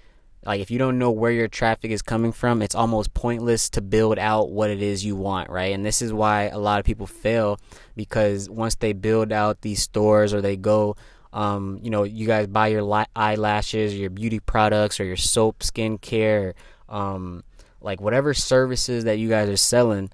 like 0.44 0.60
if 0.60 0.70
you 0.70 0.78
don't 0.78 0.98
know 0.98 1.10
where 1.10 1.30
your 1.30 1.48
traffic 1.48 1.90
is 1.90 2.02
coming 2.02 2.32
from, 2.32 2.62
it's 2.62 2.74
almost 2.74 3.14
pointless 3.14 3.70
to 3.70 3.80
build 3.80 4.18
out 4.18 4.50
what 4.50 4.70
it 4.70 4.82
is 4.82 5.04
you 5.04 5.16
want, 5.16 5.50
right? 5.50 5.72
And 5.72 5.84
this 5.84 6.02
is 6.02 6.12
why 6.12 6.44
a 6.44 6.58
lot 6.58 6.80
of 6.80 6.84
people 6.84 7.06
fail 7.06 7.58
because 7.96 8.50
once 8.50 8.74
they 8.74 8.92
build 8.92 9.32
out 9.32 9.60
these 9.60 9.82
stores 9.82 10.34
or 10.34 10.40
they 10.40 10.56
go 10.56 10.96
um, 11.32 11.80
you 11.82 11.90
know, 11.90 12.02
you 12.02 12.26
guys 12.26 12.46
buy 12.46 12.68
your 12.68 12.82
li- 12.82 13.06
eyelashes, 13.16 13.98
your 13.98 14.10
beauty 14.10 14.38
products, 14.38 15.00
or 15.00 15.04
your 15.04 15.16
soap, 15.16 15.60
skincare, 15.60 16.52
um, 16.88 17.42
like 17.80 18.00
whatever 18.00 18.34
services 18.34 19.04
that 19.04 19.18
you 19.18 19.28
guys 19.28 19.48
are 19.48 19.56
selling. 19.56 20.10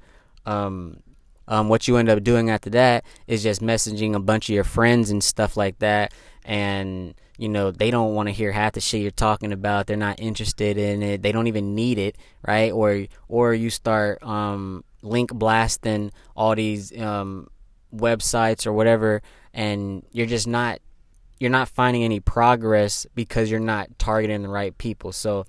Um, 0.46 1.02
um, 1.48 1.68
what 1.68 1.88
you 1.88 1.96
end 1.96 2.08
up 2.08 2.22
doing 2.22 2.50
after 2.50 2.70
that 2.70 3.04
is 3.26 3.42
just 3.42 3.60
messaging 3.60 4.14
a 4.14 4.20
bunch 4.20 4.48
of 4.48 4.54
your 4.54 4.64
friends 4.64 5.10
and 5.10 5.24
stuff 5.24 5.56
like 5.56 5.78
that, 5.80 6.12
and 6.44 7.14
you 7.38 7.48
know 7.48 7.70
they 7.70 7.90
don't 7.90 8.14
want 8.14 8.28
to 8.28 8.32
hear 8.32 8.52
half 8.52 8.72
the 8.72 8.80
shit 8.80 9.00
you're 9.00 9.10
talking 9.10 9.52
about. 9.52 9.86
They're 9.86 9.96
not 9.96 10.20
interested 10.20 10.76
in 10.76 11.02
it. 11.02 11.22
They 11.22 11.32
don't 11.32 11.46
even 11.46 11.74
need 11.74 11.98
it 11.98 12.16
right? 12.46 12.72
Or 12.72 13.06
or 13.28 13.54
you 13.54 13.70
start 13.70 14.22
um, 14.22 14.84
link 15.02 15.32
blasting 15.32 16.10
all 16.36 16.54
these 16.54 16.96
um, 17.00 17.48
websites 17.94 18.66
or 18.66 18.72
whatever 18.72 19.22
and 19.54 20.04
you're 20.12 20.26
just 20.26 20.46
not 20.46 20.80
you're 21.38 21.50
not 21.50 21.68
finding 21.68 22.02
any 22.02 22.20
progress 22.20 23.06
because 23.14 23.50
you're 23.50 23.60
not 23.60 23.96
targeting 23.98 24.42
the 24.42 24.48
right 24.48 24.76
people. 24.76 25.12
So 25.12 25.46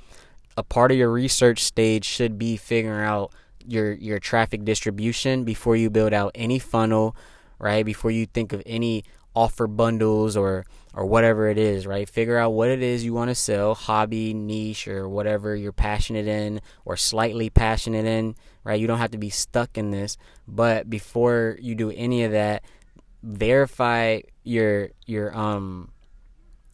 a 0.55 0.63
part 0.63 0.91
of 0.91 0.97
your 0.97 1.11
research 1.11 1.63
stage 1.63 2.05
should 2.05 2.37
be 2.37 2.57
figuring 2.57 3.03
out 3.03 3.33
your 3.65 3.93
your 3.93 4.19
traffic 4.19 4.63
distribution 4.63 5.43
before 5.43 5.75
you 5.75 5.89
build 5.89 6.13
out 6.13 6.31
any 6.35 6.59
funnel 6.59 7.15
right? 7.59 7.85
Before 7.85 8.09
you 8.09 8.25
think 8.25 8.53
of 8.53 8.63
any 8.65 9.03
offer 9.35 9.67
bundles 9.67 10.35
or 10.35 10.65
or 10.99 11.05
whatever 11.05 11.47
it 11.47 11.57
is, 11.57 11.87
right? 11.87 12.09
Figure 12.09 12.37
out 12.37 12.49
what 12.49 12.67
it 12.67 12.83
is 12.83 13.05
you 13.05 13.13
want 13.13 13.29
to 13.29 13.35
sell, 13.35 13.73
hobby, 13.73 14.33
niche, 14.33 14.85
or 14.85 15.07
whatever 15.07 15.55
you're 15.55 15.71
passionate 15.71 16.27
in 16.27 16.59
or 16.83 16.97
slightly 16.97 17.49
passionate 17.49 18.03
in, 18.03 18.35
right? 18.65 18.77
You 18.77 18.85
don't 18.85 18.97
have 18.97 19.11
to 19.11 19.17
be 19.17 19.29
stuck 19.29 19.77
in 19.77 19.91
this, 19.91 20.17
but 20.45 20.89
before 20.89 21.55
you 21.61 21.73
do 21.73 21.89
any 21.89 22.25
of 22.25 22.33
that, 22.33 22.65
verify 23.23 24.19
your 24.43 24.89
your 25.05 25.33
um 25.33 25.93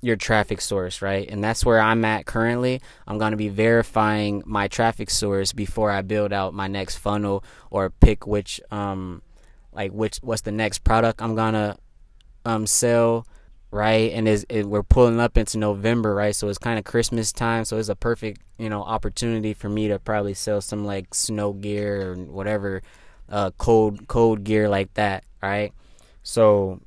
your 0.02 0.16
traffic 0.16 0.60
source, 0.60 1.04
right? 1.04 1.30
And 1.30 1.44
that's 1.44 1.64
where 1.64 1.80
I'm 1.80 2.04
at 2.04 2.26
currently. 2.26 2.82
I'm 3.06 3.20
going 3.20 3.32
to 3.32 3.38
be 3.38 3.50
verifying 3.50 4.42
my 4.44 4.68
traffic 4.68 5.12
source 5.12 5.54
before 5.54 5.92
I 5.92 6.02
build 6.02 6.34
out 6.34 6.56
my 6.56 6.68
next 6.68 6.98
funnel 6.98 7.44
or 7.70 7.92
pick 7.92 8.26
which 8.26 8.60
um 8.72 9.22
like 9.72 9.92
which 9.92 10.18
what's 10.24 10.42
the 10.42 10.52
next 10.52 10.80
product 10.84 11.22
I'm 11.22 11.36
going 11.36 11.54
to 11.54 11.78
um 12.44 12.66
sell, 12.66 13.28
right? 13.76 14.12
And 14.14 14.28
is 14.28 14.46
it, 14.50 14.66
we're 14.66 14.84
pulling 14.84 15.20
up 15.20 15.38
into 15.38 15.58
November, 15.58 16.16
right? 16.16 16.36
So 16.36 16.48
it's 16.48 16.58
kind 16.58 16.80
of 16.80 16.86
Christmas 16.86 17.32
time, 17.32 17.66
so 17.66 17.78
it's 17.78 17.90
a 17.90 17.96
perfect, 17.96 18.42
you 18.58 18.70
know, 18.70 18.82
opportunity 18.82 19.54
for 19.54 19.70
me 19.70 19.88
to 19.90 20.00
probably 20.00 20.34
sell 20.34 20.62
some 20.62 20.86
like 20.86 21.14
snow 21.14 21.54
gear 21.54 22.12
or 22.12 22.16
whatever 22.16 22.82
uh 23.28 23.50
cold 23.58 24.08
cold 24.08 24.44
gear 24.44 24.70
like 24.70 24.94
that, 24.94 25.24
right? 25.42 25.74
So 26.24 26.82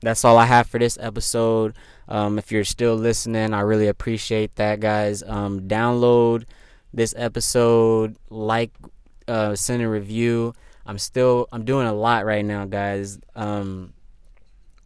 that's 0.00 0.24
all 0.24 0.38
I 0.38 0.44
have 0.44 0.66
for 0.66 0.78
this 0.78 0.98
episode. 1.00 1.74
Um, 2.08 2.38
if 2.38 2.52
you're 2.52 2.64
still 2.64 2.94
listening, 2.94 3.54
I 3.54 3.60
really 3.60 3.88
appreciate 3.88 4.56
that, 4.56 4.80
guys. 4.80 5.22
Um, 5.22 5.62
download 5.62 6.44
this 6.92 7.14
episode, 7.16 8.16
like, 8.28 8.70
uh, 9.26 9.56
send 9.56 9.82
a 9.82 9.88
review. 9.88 10.54
I'm 10.86 10.98
still 10.98 11.48
I'm 11.50 11.64
doing 11.64 11.86
a 11.86 11.94
lot 11.94 12.26
right 12.26 12.44
now, 12.44 12.66
guys. 12.66 13.18
Um, 13.34 13.93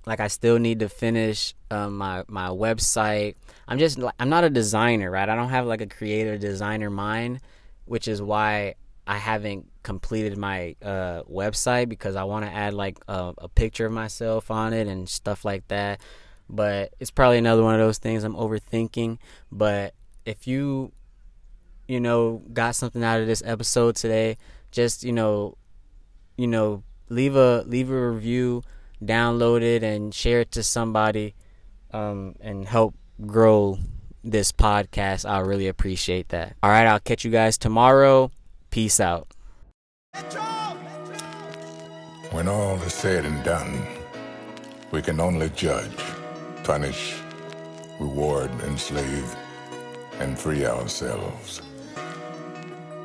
like 0.08 0.20
I 0.20 0.28
still 0.28 0.58
need 0.58 0.80
to 0.80 0.88
finish 0.88 1.54
uh, 1.70 1.90
my 1.90 2.24
my 2.28 2.48
website. 2.48 3.34
I'm 3.68 3.78
just 3.78 3.98
I'm 4.18 4.30
not 4.30 4.42
a 4.42 4.50
designer, 4.50 5.10
right? 5.10 5.28
I 5.28 5.36
don't 5.36 5.50
have 5.50 5.66
like 5.66 5.82
a 5.82 5.86
creative 5.86 6.40
designer 6.40 6.88
mind, 6.88 7.40
which 7.84 8.08
is 8.08 8.22
why 8.22 8.76
I 9.06 9.18
haven't 9.18 9.70
completed 9.82 10.38
my 10.38 10.76
uh, 10.82 11.24
website 11.24 11.90
because 11.90 12.16
I 12.16 12.24
want 12.24 12.46
to 12.46 12.50
add 12.50 12.72
like 12.72 12.98
a, 13.06 13.34
a, 13.36 13.48
picture 13.48 13.86
of 13.86 13.92
myself 13.92 14.50
on 14.50 14.72
it 14.72 14.86
and 14.86 15.08
stuff 15.08 15.44
like 15.44 15.68
that. 15.68 16.00
But 16.48 16.94
it's 17.00 17.10
probably 17.10 17.36
another 17.38 17.62
one 17.62 17.74
of 17.74 17.80
those 17.80 17.98
things 17.98 18.24
I'm 18.24 18.34
overthinking. 18.34 19.18
But 19.52 19.92
if 20.24 20.46
you, 20.46 20.92
you 21.86 22.00
know, 22.00 22.42
got 22.52 22.76
something 22.76 23.04
out 23.04 23.20
of 23.20 23.26
this 23.26 23.42
episode 23.44 23.96
today, 23.96 24.38
just 24.70 25.04
you 25.04 25.12
know, 25.12 25.58
you 26.38 26.46
know, 26.46 26.82
leave 27.10 27.36
a 27.36 27.62
leave 27.66 27.90
a 27.90 28.10
review, 28.10 28.62
download 29.04 29.62
it, 29.62 29.82
and 29.82 30.14
share 30.14 30.40
it 30.40 30.52
to 30.52 30.62
somebody, 30.62 31.34
um, 31.92 32.34
and 32.40 32.66
help 32.66 32.94
grow 33.26 33.78
this 34.24 34.52
podcast. 34.52 35.28
I 35.28 35.40
really 35.40 35.68
appreciate 35.68 36.28
that. 36.30 36.56
All 36.62 36.70
right, 36.70 36.86
I'll 36.86 37.00
catch 37.00 37.24
you 37.24 37.30
guys 37.30 37.58
tomorrow. 37.58 38.30
Peace 38.70 39.00
out. 39.00 39.28
When 42.30 42.46
all 42.46 42.76
is 42.82 42.92
said 42.92 43.24
and 43.24 43.42
done, 43.42 43.82
we 44.90 45.00
can 45.02 45.20
only 45.20 45.50
judge, 45.50 45.98
punish, 46.64 47.14
reward, 47.98 48.50
enslave, 48.64 49.34
and 50.18 50.38
free 50.38 50.66
ourselves. 50.66 51.62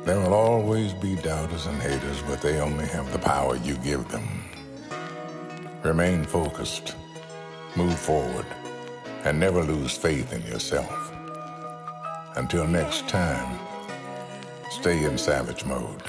There 0.04 0.20
will 0.20 0.34
always 0.34 0.92
be 0.92 1.16
doubters 1.16 1.64
and 1.64 1.80
haters, 1.80 2.20
but 2.28 2.42
they 2.42 2.60
only 2.60 2.86
have 2.88 3.10
the 3.12 3.18
power 3.18 3.56
you 3.56 3.76
give 3.78 4.06
them. 4.08 4.43
Remain 5.84 6.24
focused, 6.24 6.96
move 7.76 7.98
forward, 7.98 8.46
and 9.24 9.38
never 9.38 9.62
lose 9.62 9.94
faith 9.94 10.32
in 10.32 10.40
yourself. 10.46 11.12
Until 12.36 12.66
next 12.66 13.06
time, 13.06 13.58
stay 14.70 15.04
in 15.04 15.18
savage 15.18 15.66
mode, 15.66 16.02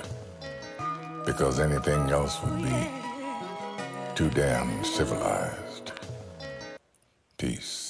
because 1.25 1.59
anything 1.59 2.09
else 2.09 2.41
would 2.41 2.63
be 2.63 2.89
too 4.15 4.29
damn 4.29 4.81
civilized. 4.85 5.91
Peace. 7.37 7.84